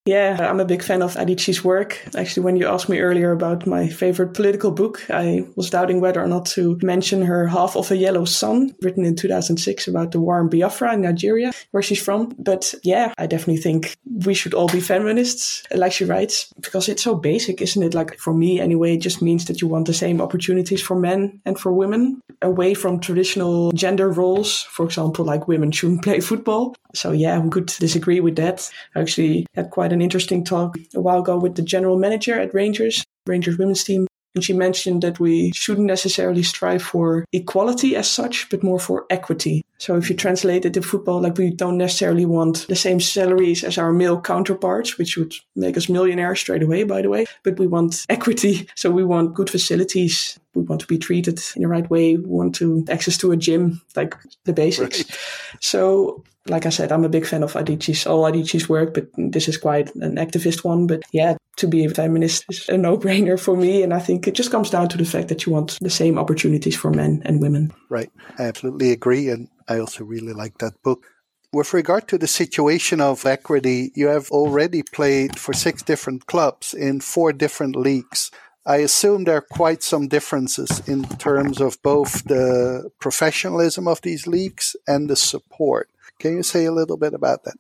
Yeah, 0.07 0.49
I'm 0.49 0.61
a 0.61 0.65
big 0.65 0.83
fan 0.83 1.03
of 1.03 1.15
Adichie's 1.15 1.63
work. 1.63 2.03
Actually, 2.17 2.45
when 2.45 2.57
you 2.57 2.67
asked 2.67 2.89
me 2.89 3.01
earlier 3.01 3.33
about 3.33 3.67
my 3.67 3.87
favorite 3.87 4.33
political 4.33 4.71
book, 4.71 5.05
I 5.11 5.47
was 5.57 5.69
doubting 5.69 6.01
whether 6.01 6.23
or 6.23 6.27
not 6.27 6.47
to 6.47 6.79
mention 6.83 7.21
her 7.23 7.47
Half 7.47 7.77
of 7.77 7.91
a 7.91 7.97
Yellow 7.97 8.25
Sun, 8.25 8.75
written 8.81 9.05
in 9.05 9.15
2006 9.15 9.89
about 9.89 10.13
the 10.13 10.21
war 10.21 10.41
in 10.41 10.49
Biafra 10.49 10.95
in 10.95 11.03
Nigeria, 11.03 11.53
where 11.73 11.83
she's 11.83 12.03
from. 12.03 12.35
But 12.39 12.75
yeah, 12.83 13.13
I 13.19 13.27
definitely 13.27 13.59
think 13.59 13.95
we 14.25 14.33
should 14.33 14.55
all 14.55 14.69
be 14.69 14.81
feminists, 14.81 15.65
like 15.71 15.93
she 15.93 16.07
writes, 16.07 16.51
because 16.59 16.89
it's 16.89 17.03
so 17.03 17.15
basic, 17.15 17.61
isn't 17.61 17.83
it? 17.83 17.93
Like 17.93 18.19
for 18.19 18.33
me, 18.33 18.59
anyway, 18.59 18.95
it 18.95 19.03
just 19.03 19.21
means 19.21 19.45
that 19.45 19.61
you 19.61 19.69
want 19.69 19.87
the 19.87 19.95
same 19.95 20.23
opportunities 20.23 20.81
for 20.81 20.99
men 20.99 21.41
and 21.45 21.59
for 21.59 21.75
women, 21.75 22.23
away 22.41 22.73
from 22.73 23.01
traditional 23.01 23.71
gender 23.73 24.09
roles. 24.09 24.63
For 24.63 24.87
example, 24.87 25.27
like 25.27 25.47
women 25.47 25.73
shouldn't 25.73 26.03
play 26.03 26.21
football. 26.21 26.75
So 26.95 27.13
yeah, 27.13 27.39
we 27.39 27.51
could 27.51 27.67
disagree 27.67 28.21
with 28.21 28.37
that. 28.37 28.69
I 28.95 29.01
actually 29.01 29.47
had 29.55 29.71
quite 29.71 29.90
an 29.93 30.03
interesting 30.03 30.45
talk 30.45 30.77
a 30.95 31.01
while 31.01 31.21
ago 31.21 31.39
with 31.39 31.57
the 31.57 31.63
general 31.63 31.99
manager 31.99 32.39
at 32.39 32.55
Rangers, 32.55 33.05
Rangers 33.27 33.59
women's 33.59 33.85
team. 33.85 34.07
And 34.35 34.45
she 34.45 34.53
mentioned 34.53 35.03
that 35.03 35.19
we 35.19 35.51
shouldn't 35.53 35.89
necessarily 35.89 36.45
strive 36.45 36.83
for 36.83 37.25
equality 37.33 37.97
as 37.97 38.09
such, 38.09 38.49
but 38.49 38.63
more 38.63 38.79
for 38.79 39.05
equity. 39.11 39.65
So 39.79 39.97
if 39.97 40.09
you 40.09 40.15
translate 40.15 40.65
it 40.65 40.75
to 40.75 40.83
football, 40.83 41.21
like 41.21 41.37
we 41.37 41.51
don't 41.51 41.79
necessarily 41.79 42.27
want 42.27 42.67
the 42.69 42.77
same 42.77 43.01
salaries 43.01 43.65
as 43.65 43.77
our 43.77 43.93
male 43.93 44.21
counterparts, 44.21 44.99
which 44.99 45.17
would 45.17 45.35
make 45.57 45.77
us 45.77 45.89
millionaires 45.89 46.39
straight 46.39 46.63
away, 46.63 46.85
by 46.85 47.03
the 47.03 47.09
way, 47.09 47.27
but 47.43 47.59
we 47.59 47.67
want 47.67 48.07
equity. 48.09 48.69
So 48.77 48.91
we 48.91 49.05
want 49.05 49.35
good 49.35 49.51
facilities. 49.51 50.39
We 50.55 50.63
want 50.63 50.83
to 50.83 50.87
be 50.87 50.99
treated 50.99 51.41
in 51.57 51.63
the 51.63 51.69
right 51.69 51.91
way. 51.91 52.17
We 52.17 52.27
want 52.27 52.55
to 52.57 52.85
access 52.89 53.17
to 53.19 53.33
a 53.33 53.37
gym, 53.37 53.83
like 53.97 54.15
the 54.45 54.53
basics. 54.53 54.99
Right. 54.99 55.19
So 55.61 56.23
like 56.47 56.67
I 56.67 56.71
said, 56.71 56.93
I'm 56.93 57.05
a 57.05 57.09
big 57.09 57.27
fan 57.27 57.43
of 57.43 57.53
Adichie's, 57.55 58.07
all 58.07 58.25
Adichie's 58.25 58.69
work, 58.69 58.95
but 58.95 59.09
this 59.17 59.49
is 59.49 59.59
quite 59.59 59.95
an 59.97 60.17
activist 60.17 60.65
one. 60.65 60.87
But 60.87 61.03
yeah, 61.13 61.37
to 61.57 61.67
be 61.67 61.85
a 61.85 61.91
feminist 61.91 62.45
is 62.49 62.69
a 62.69 62.79
no 62.79 62.97
brainer 62.97 63.39
for 63.39 63.57
me. 63.57 63.83
And 63.83 63.93
I 63.93 64.01
think 64.01 64.27
it 64.27 64.35
just 64.35 64.51
comes 64.51 64.71
down 64.71 64.89
to 64.91 64.99
the 64.99 65.05
fact 65.05 65.29
that 65.29 65.45
you 65.45 65.53
want 65.53 65.79
the 65.81 65.91
same 65.91 66.19
opportunities 66.19 66.77
for 66.77 66.91
men 66.91 67.23
and 67.25 67.41
women. 67.41 67.73
Right. 67.89 68.11
I 68.39 68.45
absolutely 68.45 68.91
agree. 68.91 69.29
And 69.29 69.49
I 69.69 69.79
also 69.79 70.05
really 70.05 70.33
like 70.33 70.59
that 70.59 70.83
book. 70.83 71.05
With 71.53 71.75
regard 71.75 72.07
to 72.09 72.19
the 72.19 72.29
situation 72.29 73.01
of 73.01 73.27
equity, 73.27 73.91
you 73.97 74.07
have 74.07 74.31
already 74.31 74.83
played 74.83 75.39
for 75.39 75.53
six 75.53 75.83
different 75.83 76.27
clubs 76.27 76.73
in 76.73 77.01
four 77.01 77.33
different 77.33 77.75
leagues. 77.75 78.31
I 78.65 78.77
assume 78.77 79.25
there 79.25 79.39
are 79.39 79.47
quite 79.59 79.83
some 79.83 80.07
differences 80.07 80.87
in 80.87 81.03
terms 81.19 81.61
of 81.61 81.83
both 81.83 82.25
the 82.25 82.91
professionalism 83.01 83.89
of 83.89 84.01
these 84.03 84.29
leagues 84.29 84.77
and 84.87 85.11
the 85.11 85.17
support. 85.17 85.90
Can 86.21 86.37
you 86.37 86.45
say 86.45 86.67
a 86.67 86.73
little 86.73 86.99
bit 86.99 87.15
about 87.15 87.45
that? 87.45 87.57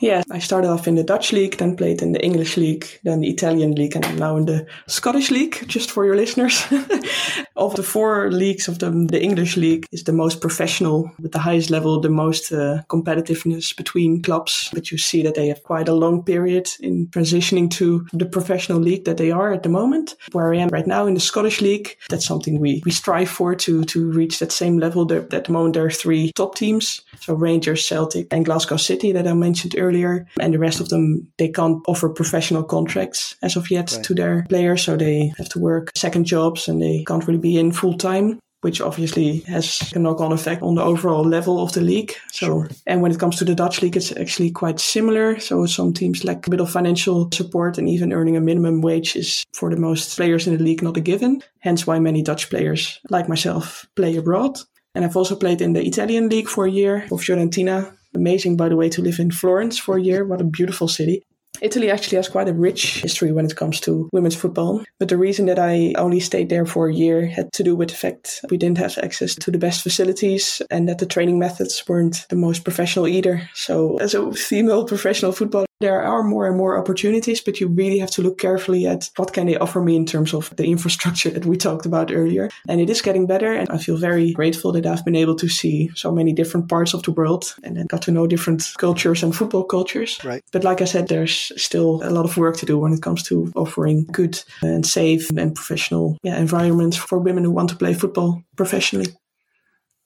Yeah, 0.00 0.22
I 0.30 0.38
started 0.38 0.68
off 0.68 0.88
in 0.88 0.94
the 0.94 1.04
Dutch 1.04 1.30
league, 1.30 1.58
then 1.58 1.76
played 1.76 2.00
in 2.00 2.12
the 2.12 2.24
English 2.24 2.56
league, 2.56 2.86
then 3.04 3.20
the 3.20 3.28
Italian 3.28 3.74
league, 3.74 3.94
and 3.94 4.18
now 4.18 4.36
in 4.36 4.46
the 4.46 4.66
Scottish 4.86 5.30
league, 5.30 5.62
just 5.66 5.90
for 5.90 6.06
your 6.06 6.16
listeners. 6.16 6.64
of 7.56 7.76
the 7.76 7.82
four 7.82 8.30
leagues 8.32 8.66
of 8.66 8.78
the, 8.78 8.90
the 8.90 9.22
English 9.22 9.58
league 9.58 9.86
is 9.92 10.04
the 10.04 10.12
most 10.12 10.40
professional, 10.40 11.10
with 11.20 11.32
the 11.32 11.38
highest 11.38 11.68
level, 11.68 12.00
the 12.00 12.08
most 12.08 12.50
uh, 12.50 12.80
competitiveness 12.88 13.76
between 13.76 14.22
clubs. 14.22 14.70
But 14.72 14.90
you 14.90 14.96
see 14.96 15.22
that 15.22 15.34
they 15.34 15.48
have 15.48 15.62
quite 15.64 15.88
a 15.88 15.94
long 15.94 16.22
period 16.22 16.70
in 16.80 17.08
transitioning 17.08 17.70
to 17.72 18.06
the 18.14 18.24
professional 18.24 18.80
league 18.80 19.04
that 19.04 19.18
they 19.18 19.30
are 19.30 19.52
at 19.52 19.64
the 19.64 19.68
moment. 19.68 20.16
Where 20.32 20.54
I 20.54 20.58
am 20.58 20.68
right 20.68 20.86
now 20.86 21.06
in 21.06 21.12
the 21.12 21.20
Scottish 21.20 21.60
league, 21.60 21.98
that's 22.08 22.26
something 22.26 22.58
we, 22.58 22.82
we 22.86 22.90
strive 22.90 23.28
for 23.28 23.54
to, 23.54 23.84
to 23.84 24.10
reach 24.10 24.38
that 24.38 24.52
same 24.52 24.78
level. 24.78 25.04
There, 25.04 25.26
at 25.30 25.44
the 25.44 25.52
moment, 25.52 25.74
there 25.74 25.84
are 25.84 25.90
three 25.90 26.32
top 26.32 26.54
teams. 26.54 27.02
So 27.20 27.34
Rangers, 27.34 27.86
Celtic, 27.86 28.28
and 28.30 28.46
Glasgow 28.46 28.78
City 28.78 29.12
that 29.12 29.28
I 29.28 29.34
mentioned 29.34 29.74
earlier 29.76 29.89
earlier, 29.90 30.26
and 30.40 30.54
the 30.54 30.58
rest 30.58 30.80
of 30.80 30.88
them 30.88 31.26
they 31.36 31.48
can't 31.48 31.82
offer 31.86 32.08
professional 32.08 32.62
contracts 32.62 33.36
as 33.42 33.56
of 33.56 33.70
yet 33.70 33.92
right. 33.92 34.04
to 34.04 34.14
their 34.14 34.46
players, 34.48 34.82
so 34.82 34.96
they 34.96 35.32
have 35.38 35.48
to 35.50 35.58
work 35.58 35.90
second 35.96 36.24
jobs 36.24 36.68
and 36.68 36.80
they 36.80 37.04
can't 37.04 37.26
really 37.26 37.40
be 37.40 37.58
in 37.58 37.72
full 37.72 37.96
time 37.96 38.38
which 38.62 38.80
obviously 38.80 39.38
has 39.40 39.92
a 39.94 39.98
knock-on 39.98 40.32
effect 40.32 40.62
on 40.62 40.74
the 40.74 40.82
overall 40.82 41.24
level 41.24 41.62
of 41.62 41.72
the 41.72 41.80
league. 41.80 42.14
So, 42.30 42.46
sure. 42.46 42.70
and 42.86 43.00
when 43.00 43.10
it 43.10 43.18
comes 43.18 43.36
to 43.36 43.44
the 43.44 43.54
Dutch 43.54 43.80
league, 43.80 43.96
it's 43.96 44.14
actually 44.16 44.50
quite 44.50 44.80
similar. 44.80 45.40
So 45.40 45.64
some 45.66 45.92
teams 45.92 46.24
lack 46.24 46.46
a 46.46 46.50
bit 46.50 46.60
of 46.60 46.70
financial 46.70 47.30
support, 47.32 47.78
and 47.78 47.88
even 47.88 48.12
earning 48.12 48.36
a 48.36 48.40
minimum 48.40 48.82
wage 48.82 49.16
is 49.16 49.44
for 49.54 49.70
the 49.70 49.80
most 49.80 50.14
players 50.14 50.46
in 50.46 50.56
the 50.56 50.62
league 50.62 50.82
not 50.82 50.96
a 50.96 51.00
given. 51.00 51.42
Hence, 51.60 51.86
why 51.86 51.98
many 51.98 52.22
Dutch 52.22 52.50
players, 52.50 53.00
like 53.08 53.28
myself, 53.28 53.86
play 53.96 54.16
abroad. 54.16 54.58
And 54.94 55.04
I've 55.04 55.16
also 55.16 55.36
played 55.36 55.60
in 55.60 55.72
the 55.72 55.86
Italian 55.86 56.28
league 56.28 56.48
for 56.48 56.66
a 56.66 56.70
year 56.70 57.06
for 57.08 57.18
Fiorentina, 57.18 57.96
Amazing, 58.14 58.56
by 58.56 58.68
the 58.68 58.76
way, 58.76 58.88
to 58.90 59.02
live 59.02 59.18
in 59.18 59.30
Florence 59.30 59.78
for 59.78 59.96
a 59.96 60.02
year. 60.02 60.24
What 60.24 60.40
a 60.40 60.44
beautiful 60.44 60.88
city. 60.88 61.22
Italy 61.60 61.90
actually 61.90 62.16
has 62.16 62.28
quite 62.28 62.48
a 62.48 62.54
rich 62.54 63.00
history 63.00 63.32
when 63.32 63.44
it 63.44 63.56
comes 63.56 63.80
to 63.80 64.08
women's 64.12 64.36
football. 64.36 64.82
But 64.98 65.08
the 65.08 65.18
reason 65.18 65.46
that 65.46 65.58
I 65.58 65.92
only 65.98 66.20
stayed 66.20 66.48
there 66.48 66.64
for 66.64 66.88
a 66.88 66.94
year 66.94 67.26
had 67.26 67.52
to 67.54 67.62
do 67.62 67.76
with 67.76 67.90
the 67.90 67.96
fact 67.96 68.40
we 68.50 68.56
didn't 68.56 68.78
have 68.78 68.96
access 68.98 69.34
to 69.34 69.50
the 69.50 69.58
best 69.58 69.82
facilities 69.82 70.62
and 70.70 70.88
that 70.88 70.98
the 70.98 71.06
training 71.06 71.38
methods 71.38 71.82
weren't 71.86 72.26
the 72.30 72.36
most 72.36 72.64
professional 72.64 73.06
either. 73.06 73.48
So, 73.54 73.98
as 73.98 74.14
a 74.14 74.32
female 74.32 74.84
professional 74.84 75.32
footballer, 75.32 75.66
there 75.80 76.02
are 76.02 76.22
more 76.22 76.46
and 76.46 76.56
more 76.56 76.78
opportunities, 76.78 77.40
but 77.40 77.60
you 77.60 77.68
really 77.68 77.98
have 77.98 78.10
to 78.12 78.22
look 78.22 78.38
carefully 78.38 78.86
at 78.86 79.10
what 79.16 79.32
can 79.32 79.46
they 79.46 79.56
offer 79.56 79.80
me 79.80 79.96
in 79.96 80.04
terms 80.04 80.34
of 80.34 80.54
the 80.56 80.66
infrastructure 80.66 81.30
that 81.30 81.46
we 81.46 81.56
talked 81.56 81.86
about 81.86 82.12
earlier. 82.12 82.50
And 82.68 82.80
it 82.80 82.90
is 82.90 83.00
getting 83.00 83.26
better. 83.26 83.52
And 83.52 83.70
I 83.70 83.78
feel 83.78 83.96
very 83.96 84.32
grateful 84.32 84.72
that 84.72 84.86
I've 84.86 85.04
been 85.04 85.16
able 85.16 85.36
to 85.36 85.48
see 85.48 85.90
so 85.94 86.12
many 86.12 86.32
different 86.32 86.68
parts 86.68 86.94
of 86.94 87.02
the 87.02 87.12
world 87.12 87.54
and 87.62 87.76
then 87.76 87.86
got 87.86 88.02
to 88.02 88.10
know 88.10 88.26
different 88.26 88.62
cultures 88.78 89.22
and 89.22 89.34
football 89.34 89.64
cultures. 89.64 90.18
Right. 90.22 90.42
But 90.52 90.64
like 90.64 90.82
I 90.82 90.84
said, 90.84 91.08
there's 91.08 91.52
still 91.56 92.00
a 92.02 92.10
lot 92.10 92.26
of 92.26 92.36
work 92.36 92.56
to 92.58 92.66
do 92.66 92.78
when 92.78 92.92
it 92.92 93.02
comes 93.02 93.22
to 93.24 93.50
offering 93.56 94.04
good 94.12 94.42
and 94.62 94.84
safe 94.84 95.30
and 95.30 95.54
professional 95.54 96.18
yeah, 96.22 96.38
environments 96.38 96.96
for 96.96 97.18
women 97.18 97.44
who 97.44 97.50
want 97.50 97.70
to 97.70 97.76
play 97.76 97.94
football 97.94 98.42
professionally. 98.56 99.06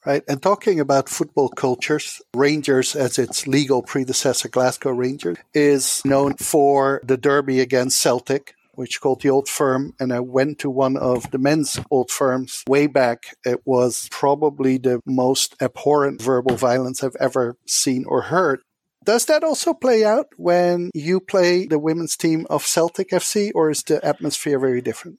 Right. 0.07 0.23
And 0.29 0.43
talking 0.43 0.81
about 0.81 1.09
football 1.09 1.49
cultures, 1.49 2.21
Rangers, 2.35 2.95
as 2.95 3.19
its 3.19 3.47
legal 3.47 3.83
predecessor, 3.83 4.49
Glasgow 4.49 4.91
Rangers, 4.91 5.39
is 5.55 6.03
known 6.05 6.35
for 6.35 7.01
the 7.03 7.17
derby 7.17 7.61
against 7.61 8.01
Celtic, 8.03 8.55
which 8.75 9.01
called 9.01 9.23
the 9.23 9.31
Old 9.31 9.49
Firm. 9.49 9.95
And 9.99 10.13
I 10.13 10.21
went 10.21 10.59
to 10.59 10.69
one 10.69 10.99
of 10.99 11.31
the 11.31 11.39
men's 11.39 11.81
Old 11.91 12.11
Firms 12.11 12.65
way 12.69 12.87
back. 12.87 13.35
It 13.47 13.63
was 13.65 14.09
probably 14.11 14.77
the 14.77 15.01
most 15.07 15.55
abhorrent 15.63 16.21
verbal 16.21 16.57
violence 16.57 17.03
I've 17.03 17.17
ever 17.19 17.57
seen 17.67 18.05
or 18.07 18.23
heard. 18.23 18.61
Does 19.05 19.27
that 19.27 19.45
also 19.45 19.73
play 19.75 20.05
out 20.05 20.29
when 20.37 20.91
you 20.95 21.21
play 21.21 21.67
the 21.67 21.79
women's 21.79 22.17
team 22.17 22.47
of 22.49 22.67
Celtic 22.67 23.11
FC, 23.11 23.53
or 23.55 23.71
is 23.71 23.83
the 23.83 24.05
atmosphere 24.05 24.59
very 24.59 24.81
different? 24.81 25.19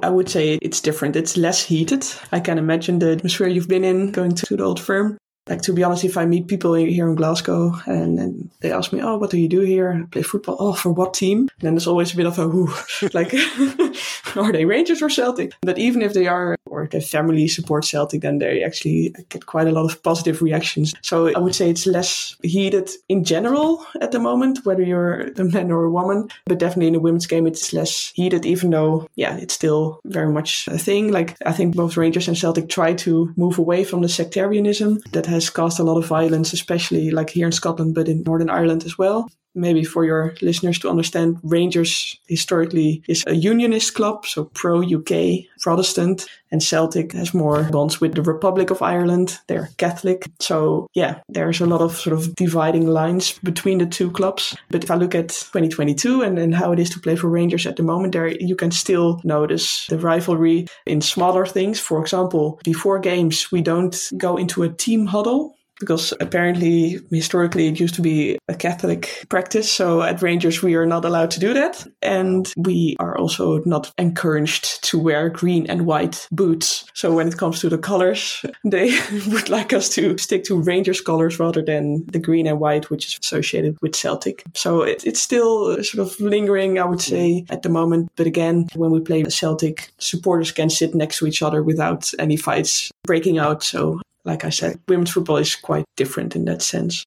I 0.00 0.10
would 0.10 0.28
say 0.28 0.58
it's 0.62 0.80
different. 0.80 1.16
It's 1.16 1.36
less 1.36 1.64
heated. 1.64 2.06
I 2.30 2.40
can 2.40 2.58
imagine 2.58 2.98
the 2.98 3.12
atmosphere 3.12 3.48
you've 3.48 3.68
been 3.68 3.84
in 3.84 4.12
going 4.12 4.34
to 4.34 4.56
the 4.56 4.62
old 4.62 4.78
firm. 4.78 5.18
Like 5.48 5.62
to 5.62 5.72
be 5.72 5.84
honest, 5.84 6.04
if 6.04 6.16
I 6.16 6.26
meet 6.26 6.46
people 6.46 6.74
here 6.74 7.08
in 7.08 7.14
Glasgow 7.14 7.74
and, 7.86 8.18
and 8.18 8.50
they 8.60 8.72
ask 8.72 8.92
me, 8.92 9.00
"Oh, 9.02 9.16
what 9.16 9.30
do 9.30 9.38
you 9.38 9.48
do 9.48 9.60
here?" 9.60 9.92
I 9.92 10.06
play 10.06 10.22
football. 10.22 10.56
Oh, 10.58 10.72
for 10.72 10.90
what 10.92 11.14
team? 11.14 11.48
Then 11.60 11.74
there's 11.74 11.86
always 11.86 12.12
a 12.12 12.16
bit 12.16 12.26
of 12.26 12.38
a 12.38 12.48
whoo, 12.48 12.72
like, 13.14 13.34
are 14.36 14.52
they 14.52 14.64
Rangers 14.64 15.02
or 15.02 15.10
Celtic? 15.10 15.52
But 15.62 15.78
even 15.78 16.02
if 16.02 16.12
they 16.12 16.26
are, 16.26 16.56
or 16.66 16.86
their 16.86 17.00
family 17.00 17.48
support 17.48 17.84
Celtic, 17.84 18.22
then 18.22 18.38
they 18.38 18.62
actually 18.62 19.14
get 19.28 19.46
quite 19.46 19.68
a 19.68 19.72
lot 19.72 19.90
of 19.90 20.02
positive 20.02 20.42
reactions. 20.42 20.94
So 21.02 21.34
I 21.34 21.38
would 21.38 21.54
say 21.54 21.70
it's 21.70 21.86
less 21.86 22.36
heated 22.42 22.90
in 23.08 23.24
general 23.24 23.86
at 24.00 24.12
the 24.12 24.18
moment, 24.18 24.64
whether 24.64 24.82
you're 24.82 25.32
a 25.36 25.44
man 25.44 25.70
or 25.70 25.84
a 25.84 25.90
woman. 25.90 26.28
But 26.46 26.58
definitely 26.58 26.88
in 26.88 26.92
the 26.94 27.00
women's 27.00 27.26
game, 27.26 27.46
it's 27.46 27.72
less 27.72 28.12
heated, 28.14 28.44
even 28.44 28.70
though, 28.70 29.08
yeah, 29.16 29.36
it's 29.36 29.54
still 29.54 30.00
very 30.04 30.32
much 30.32 30.68
a 30.68 30.78
thing. 30.78 31.10
Like 31.10 31.36
I 31.44 31.52
think 31.52 31.74
both 31.74 31.96
Rangers 31.96 32.28
and 32.28 32.36
Celtic 32.36 32.68
try 32.68 32.94
to 32.94 33.32
move 33.36 33.58
away 33.58 33.84
from 33.84 34.02
the 34.02 34.08
sectarianism 34.08 35.00
that 35.12 35.26
has 35.26 35.37
has 35.38 35.50
caused 35.50 35.80
a 35.80 35.84
lot 35.84 35.98
of 35.98 36.06
violence, 36.06 36.52
especially 36.52 37.10
like 37.10 37.30
here 37.30 37.46
in 37.46 37.52
Scotland, 37.52 37.94
but 37.94 38.08
in 38.08 38.22
Northern 38.22 38.50
Ireland 38.50 38.84
as 38.84 38.98
well 38.98 39.28
maybe 39.54 39.84
for 39.84 40.04
your 40.04 40.34
listeners 40.40 40.78
to 40.80 40.90
understand, 40.90 41.38
Rangers 41.42 42.18
historically 42.28 43.02
is 43.08 43.24
a 43.26 43.34
unionist 43.34 43.94
club, 43.94 44.26
so 44.26 44.44
pro 44.44 44.82
UK, 44.82 45.44
Protestant, 45.60 46.26
and 46.50 46.62
Celtic 46.62 47.12
has 47.12 47.34
more 47.34 47.64
bonds 47.64 48.00
with 48.00 48.14
the 48.14 48.22
Republic 48.22 48.70
of 48.70 48.82
Ireland. 48.82 49.38
They're 49.48 49.68
Catholic. 49.76 50.24
So, 50.40 50.86
yeah, 50.94 51.20
there's 51.28 51.60
a 51.60 51.66
lot 51.66 51.80
of 51.80 51.96
sort 51.96 52.16
of 52.16 52.34
dividing 52.36 52.86
lines 52.86 53.38
between 53.42 53.78
the 53.78 53.86
two 53.86 54.10
clubs. 54.10 54.56
But 54.70 54.84
if 54.84 54.90
I 54.90 54.94
look 54.94 55.14
at 55.14 55.28
2022 55.28 56.22
and, 56.22 56.38
and 56.38 56.54
how 56.54 56.72
it 56.72 56.78
is 56.78 56.90
to 56.90 57.00
play 57.00 57.16
for 57.16 57.28
Rangers 57.28 57.66
at 57.66 57.76
the 57.76 57.82
moment, 57.82 58.12
there 58.12 58.28
you 58.28 58.56
can 58.56 58.70
still 58.70 59.20
notice 59.24 59.86
the 59.88 59.98
rivalry 59.98 60.66
in 60.86 61.00
smaller 61.00 61.44
things. 61.44 61.78
For 61.78 62.00
example, 62.00 62.60
before 62.64 62.98
games, 62.98 63.52
we 63.52 63.60
don't 63.60 64.10
go 64.16 64.36
into 64.36 64.62
a 64.62 64.72
team 64.72 65.06
huddle 65.06 65.57
because 65.80 66.12
apparently 66.20 67.00
historically 67.10 67.68
it 67.68 67.80
used 67.80 67.94
to 67.94 68.02
be 68.02 68.38
a 68.48 68.54
Catholic 68.54 69.26
practice. 69.28 69.70
So 69.70 70.02
at 70.02 70.22
Rangers, 70.22 70.62
we 70.62 70.74
are 70.74 70.86
not 70.86 71.04
allowed 71.04 71.30
to 71.32 71.40
do 71.40 71.54
that. 71.54 71.86
And 72.02 72.52
we 72.56 72.96
are 72.98 73.16
also 73.16 73.62
not 73.64 73.92
encouraged 73.98 74.82
to 74.84 74.98
wear 74.98 75.28
green 75.28 75.66
and 75.66 75.86
white 75.86 76.26
boots. 76.32 76.84
So 76.94 77.14
when 77.14 77.28
it 77.28 77.36
comes 77.36 77.60
to 77.60 77.68
the 77.68 77.78
colors, 77.78 78.44
they 78.64 78.98
would 79.28 79.48
like 79.48 79.72
us 79.72 79.88
to 79.90 80.18
stick 80.18 80.44
to 80.44 80.60
Rangers 80.60 81.00
colors 81.00 81.38
rather 81.38 81.62
than 81.62 82.04
the 82.06 82.18
green 82.18 82.46
and 82.46 82.60
white, 82.60 82.90
which 82.90 83.06
is 83.06 83.18
associated 83.22 83.76
with 83.80 83.94
Celtic. 83.94 84.42
So 84.54 84.82
it, 84.82 85.04
it's 85.04 85.20
still 85.20 85.82
sort 85.82 86.06
of 86.06 86.18
lingering, 86.20 86.78
I 86.78 86.84
would 86.84 87.00
say, 87.00 87.44
at 87.50 87.62
the 87.62 87.68
moment. 87.68 88.10
But 88.16 88.26
again, 88.26 88.68
when 88.74 88.90
we 88.90 89.00
play 89.00 89.24
Celtic, 89.24 89.92
supporters 89.98 90.52
can 90.52 90.70
sit 90.70 90.94
next 90.94 91.18
to 91.18 91.26
each 91.26 91.42
other 91.42 91.62
without 91.62 92.12
any 92.18 92.36
fights 92.36 92.90
breaking 93.04 93.38
out. 93.38 93.62
So 93.62 94.00
like 94.28 94.44
I 94.44 94.50
said, 94.50 94.78
women's 94.86 95.10
football 95.10 95.38
is 95.38 95.56
quite 95.56 95.86
different 95.96 96.36
in 96.36 96.44
that 96.44 96.62
sense. 96.62 97.04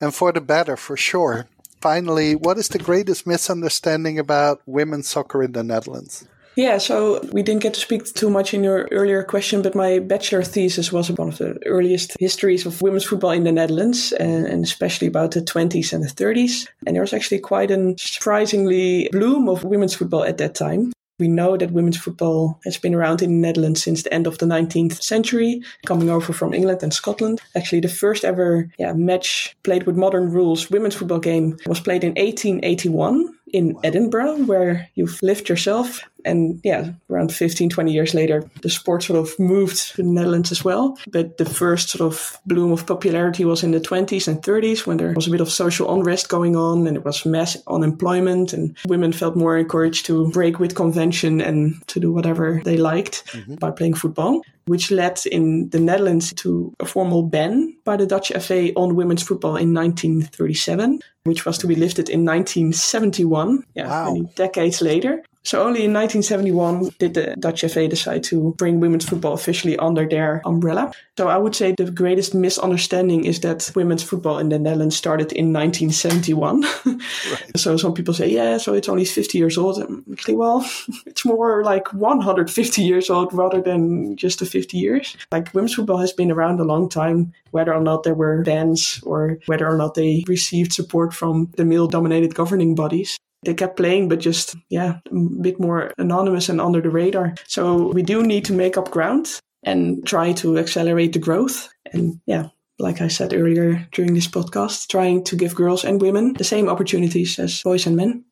And 0.00 0.14
for 0.14 0.32
the 0.32 0.40
better, 0.40 0.76
for 0.76 0.96
sure. 0.96 1.46
Finally, 1.80 2.36
what 2.36 2.58
is 2.58 2.68
the 2.68 2.78
greatest 2.78 3.26
misunderstanding 3.26 4.18
about 4.18 4.62
women's 4.66 5.08
soccer 5.08 5.42
in 5.42 5.52
the 5.52 5.64
Netherlands? 5.64 6.28
Yeah, 6.54 6.78
so 6.78 7.26
we 7.32 7.42
didn't 7.42 7.62
get 7.62 7.72
to 7.74 7.80
speak 7.80 8.04
too 8.04 8.28
much 8.28 8.52
in 8.52 8.62
your 8.62 8.86
earlier 8.92 9.22
question, 9.24 9.62
but 9.62 9.74
my 9.74 9.98
bachelor 10.00 10.42
thesis 10.42 10.92
was 10.92 11.10
one 11.10 11.28
of 11.28 11.38
the 11.38 11.58
earliest 11.64 12.14
histories 12.20 12.66
of 12.66 12.82
women's 12.82 13.04
football 13.04 13.30
in 13.30 13.44
the 13.44 13.52
Netherlands, 13.52 14.12
and, 14.12 14.46
and, 14.46 14.62
especially 14.62 15.08
about 15.08 15.30
the 15.30 15.40
20s 15.40 15.94
and 15.94 16.04
the 16.04 16.08
30s. 16.08 16.68
And 16.86 16.94
there 16.94 17.02
was 17.02 17.14
actually 17.14 17.40
quite 17.40 17.70
a 17.70 17.94
surprisingly 17.98 19.08
bloom 19.12 19.48
of 19.48 19.64
women's 19.64 19.94
football 19.94 20.24
at 20.24 20.36
that 20.38 20.54
time. 20.54 20.92
We 21.22 21.28
know 21.28 21.56
that 21.56 21.70
women's 21.70 21.98
football 21.98 22.58
has 22.64 22.76
been 22.76 22.96
around 22.96 23.22
in 23.22 23.30
the 23.30 23.46
Netherlands 23.46 23.80
since 23.80 24.02
the 24.02 24.12
end 24.12 24.26
of 24.26 24.38
the 24.38 24.46
19th 24.46 25.00
century, 25.00 25.62
coming 25.86 26.10
over 26.10 26.32
from 26.32 26.52
England 26.52 26.82
and 26.82 26.92
Scotland. 26.92 27.40
Actually, 27.54 27.78
the 27.78 27.88
first 27.88 28.24
ever 28.24 28.68
yeah, 28.76 28.92
match 28.92 29.54
played 29.62 29.84
with 29.84 29.96
modern 29.96 30.32
rules 30.32 30.68
women's 30.68 30.96
football 30.96 31.20
game 31.20 31.58
was 31.64 31.78
played 31.78 32.02
in 32.02 32.14
1881 32.14 33.32
in 33.52 33.78
Edinburgh, 33.84 34.44
where 34.44 34.88
you've 34.94 35.22
lived 35.22 35.48
yourself. 35.48 36.00
And 36.24 36.60
yeah, 36.62 36.92
around 37.10 37.34
15, 37.34 37.68
20 37.68 37.92
years 37.92 38.14
later, 38.14 38.48
the 38.62 38.70
sport 38.70 39.02
sort 39.02 39.18
of 39.18 39.38
moved 39.38 39.76
to 39.92 40.02
the 40.02 40.08
Netherlands 40.08 40.52
as 40.52 40.64
well. 40.64 40.96
But 41.08 41.38
the 41.38 41.44
first 41.44 41.90
sort 41.90 42.12
of 42.12 42.38
bloom 42.46 42.72
of 42.72 42.86
popularity 42.86 43.44
was 43.44 43.62
in 43.62 43.72
the 43.72 43.80
20s 43.80 44.28
and 44.28 44.40
30s 44.40 44.86
when 44.86 44.98
there 44.98 45.12
was 45.14 45.26
a 45.26 45.30
bit 45.30 45.40
of 45.40 45.50
social 45.50 45.92
unrest 45.92 46.28
going 46.28 46.54
on 46.56 46.86
and 46.86 46.96
it 46.96 47.04
was 47.04 47.26
mass 47.26 47.56
unemployment 47.66 48.52
and 48.52 48.76
women 48.86 49.12
felt 49.12 49.36
more 49.36 49.58
encouraged 49.58 50.06
to 50.06 50.30
break 50.30 50.58
with 50.58 50.76
convention 50.76 51.40
and 51.40 51.86
to 51.88 51.98
do 51.98 52.12
whatever 52.12 52.60
they 52.64 52.76
liked 52.76 53.26
mm-hmm. 53.32 53.56
by 53.56 53.70
playing 53.70 53.94
football 53.94 54.42
which 54.66 54.90
led 54.90 55.20
in 55.26 55.68
the 55.70 55.80
Netherlands 55.80 56.32
to 56.34 56.72
a 56.80 56.86
formal 56.86 57.22
ban 57.22 57.76
by 57.84 57.96
the 57.96 58.06
Dutch 58.06 58.32
FA 58.40 58.72
on 58.74 58.94
women's 58.94 59.22
football 59.22 59.56
in 59.56 59.74
1937 59.74 61.00
which 61.24 61.46
was 61.46 61.58
to 61.58 61.66
be 61.66 61.74
lifted 61.74 62.08
in 62.08 62.24
1971, 62.24 63.64
yeah, 63.74 63.88
wow. 63.88 64.12
many 64.12 64.26
decades 64.34 64.82
later. 64.82 65.22
So 65.44 65.60
only 65.60 65.84
in 65.84 65.92
1971 65.92 66.90
did 66.98 67.14
the 67.14 67.34
Dutch 67.38 67.62
FA 67.62 67.88
decide 67.88 68.22
to 68.24 68.54
bring 68.56 68.78
women's 68.78 69.08
football 69.08 69.32
officially 69.32 69.76
under 69.76 70.08
their 70.08 70.40
umbrella. 70.44 70.92
So 71.18 71.28
I 71.28 71.36
would 71.36 71.56
say 71.56 71.74
the 71.76 71.90
greatest 71.90 72.32
misunderstanding 72.34 73.24
is 73.24 73.40
that 73.40 73.70
women's 73.74 74.04
football 74.04 74.38
in 74.38 74.50
the 74.50 74.58
Netherlands 74.58 74.96
started 74.96 75.32
in 75.32 75.52
1971. 75.52 76.62
Right. 76.62 77.00
so 77.56 77.76
some 77.76 77.92
people 77.92 78.14
say, 78.14 78.30
yeah, 78.30 78.56
so 78.58 78.72
it's 78.72 78.88
only 78.88 79.04
50 79.04 79.36
years 79.36 79.58
old. 79.58 79.82
Actually, 80.12 80.36
well, 80.36 80.64
it's 81.06 81.24
more 81.24 81.64
like 81.64 81.92
150 81.92 82.82
years 82.82 83.10
old 83.10 83.32
rather 83.34 83.60
than 83.60 84.16
just 84.16 84.38
the 84.38 84.46
50 84.46 84.78
years. 84.78 85.16
Like 85.32 85.52
women's 85.54 85.74
football 85.74 85.98
has 85.98 86.12
been 86.12 86.30
around 86.30 86.60
a 86.60 86.64
long 86.64 86.88
time, 86.88 87.32
whether 87.50 87.74
or 87.74 87.82
not 87.82 88.04
there 88.04 88.14
were 88.14 88.42
bans 88.42 89.00
or 89.02 89.38
whether 89.46 89.68
or 89.68 89.76
not 89.76 89.94
they 89.94 90.22
received 90.28 90.72
support 90.72 91.12
from 91.12 91.50
the 91.56 91.64
male 91.64 91.88
dominated 91.88 92.34
governing 92.34 92.76
bodies 92.76 93.18
they 93.44 93.54
kept 93.54 93.76
playing, 93.76 94.08
but 94.08 94.20
just, 94.20 94.56
yeah, 94.68 95.00
a 95.10 95.14
bit 95.40 95.58
more 95.58 95.92
anonymous 95.98 96.48
and 96.48 96.60
under 96.60 96.80
the 96.80 96.90
radar. 96.90 97.34
So 97.46 97.88
we 97.92 98.02
do 98.02 98.22
need 98.22 98.44
to 98.46 98.52
make 98.52 98.76
up 98.76 98.90
ground 98.90 99.40
and 99.62 100.06
try 100.06 100.32
to 100.32 100.58
accelerate 100.58 101.12
the 101.12 101.18
growth. 101.18 101.68
And 101.92 102.20
yeah, 102.26 102.48
like 102.78 103.00
I 103.00 103.08
said 103.08 103.32
earlier 103.32 103.86
during 103.92 104.14
this 104.14 104.28
podcast, 104.28 104.88
trying 104.88 105.24
to 105.24 105.36
give 105.36 105.54
girls 105.54 105.84
and 105.84 106.00
women 106.00 106.34
the 106.34 106.44
same 106.44 106.68
opportunities 106.68 107.38
as 107.38 107.62
boys 107.62 107.86
and 107.86 107.96
men. 107.96 108.24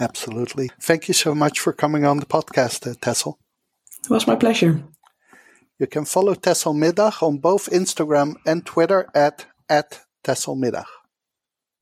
Absolutely. 0.00 0.70
Thank 0.80 1.08
you 1.08 1.14
so 1.14 1.34
much 1.34 1.60
for 1.60 1.72
coming 1.72 2.04
on 2.04 2.18
the 2.18 2.26
podcast, 2.26 2.90
uh, 2.90 2.94
Tessel. 3.00 3.38
It 4.04 4.10
was 4.10 4.26
my 4.26 4.36
pleasure. 4.36 4.82
You 5.78 5.86
can 5.86 6.04
follow 6.04 6.34
Tesselmiddag 6.34 7.22
on 7.22 7.38
both 7.38 7.70
Instagram 7.70 8.34
and 8.46 8.64
Twitter 8.66 9.06
at, 9.14 9.46
at 9.68 10.00
Tesselmiddag. 10.24 10.86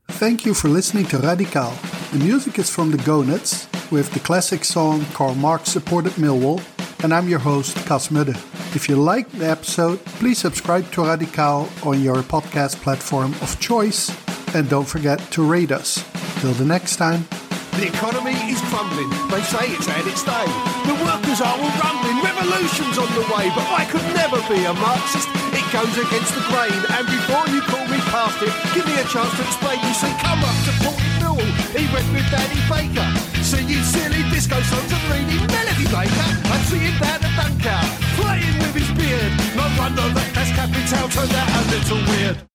Thank 0.08 0.44
you 0.44 0.54
for 0.54 0.68
listening 0.68 1.06
to 1.06 1.18
Radikaal. 1.18 1.89
The 2.12 2.18
music 2.18 2.58
is 2.58 2.68
from 2.68 2.90
the 2.90 2.98
Gonads 2.98 3.68
with 3.92 4.10
the 4.10 4.18
classic 4.18 4.64
song 4.64 5.06
Karl 5.14 5.36
Marx 5.36 5.70
supported 5.70 6.12
Millwall, 6.18 6.58
and 7.04 7.14
I'm 7.14 7.28
your 7.28 7.38
host, 7.38 7.76
Cas 7.86 8.08
Mudde. 8.10 8.34
If 8.74 8.88
you 8.88 8.96
liked 8.96 9.30
the 9.38 9.48
episode, 9.48 10.04
please 10.18 10.38
subscribe 10.38 10.90
to 10.90 11.04
Radical 11.04 11.70
on 11.84 12.02
your 12.02 12.26
podcast 12.26 12.82
platform 12.82 13.30
of 13.42 13.60
choice, 13.60 14.10
and 14.56 14.68
don't 14.68 14.88
forget 14.88 15.20
to 15.38 15.46
rate 15.46 15.70
us. 15.70 16.02
Till 16.42 16.50
the 16.54 16.64
next 16.64 16.96
time. 16.96 17.28
The 17.78 17.86
economy 17.86 18.34
is 18.50 18.58
crumbling. 18.74 19.10
They 19.30 19.42
say 19.46 19.70
it's 19.70 19.86
had 19.86 20.02
its 20.10 20.26
day. 20.26 20.50
The 20.90 20.98
workers 21.06 21.38
are 21.38 21.54
all 21.54 21.74
rumbling. 21.78 22.18
Revolution's 22.26 22.98
on 22.98 23.06
the 23.14 23.22
way, 23.30 23.54
but 23.54 23.70
I 23.70 23.86
could 23.86 24.02
never 24.18 24.42
be 24.50 24.58
a 24.66 24.74
Marxist. 24.74 25.30
It 25.54 25.62
goes 25.70 25.94
against 25.94 26.34
the 26.34 26.42
grain. 26.50 26.74
And 26.74 27.06
before 27.06 27.46
you 27.54 27.62
call 27.70 27.86
me 27.86 28.02
past 28.10 28.42
it, 28.42 28.50
give 28.74 28.82
me 28.82 28.98
a 28.98 29.06
chance 29.06 29.30
to 29.38 29.42
explain. 29.46 29.78
You 29.86 29.94
see, 29.94 30.10
come 30.18 30.42
up 30.42 30.58
to 30.66 30.72
Port 30.82 30.98
Millwall. 30.98 31.09
He 31.76 31.86
went 31.94 32.08
with 32.12 32.28
Danny 32.30 32.60
Baker. 32.68 33.08
You 33.70 33.82
silly 33.84 34.22
disco 34.30 34.60
songs 34.62 34.90
and 34.90 35.04
reading 35.10 35.46
Melody 35.46 35.86
Maker. 35.94 36.28
And 36.50 36.62
see 36.66 36.78
him 36.78 36.98
down 36.98 37.22
at 37.22 37.32
Dunkow, 37.38 37.82
playing 38.18 38.58
with 38.58 38.74
his 38.74 38.90
beard. 38.98 39.32
No 39.54 39.66
wonder 39.78 40.08
that 40.14 40.34
that's 40.34 40.50
Capital 40.50 41.08
turned 41.08 41.34
out 41.34 41.48
a 41.48 41.70
little 41.70 42.02
weird. 42.10 42.49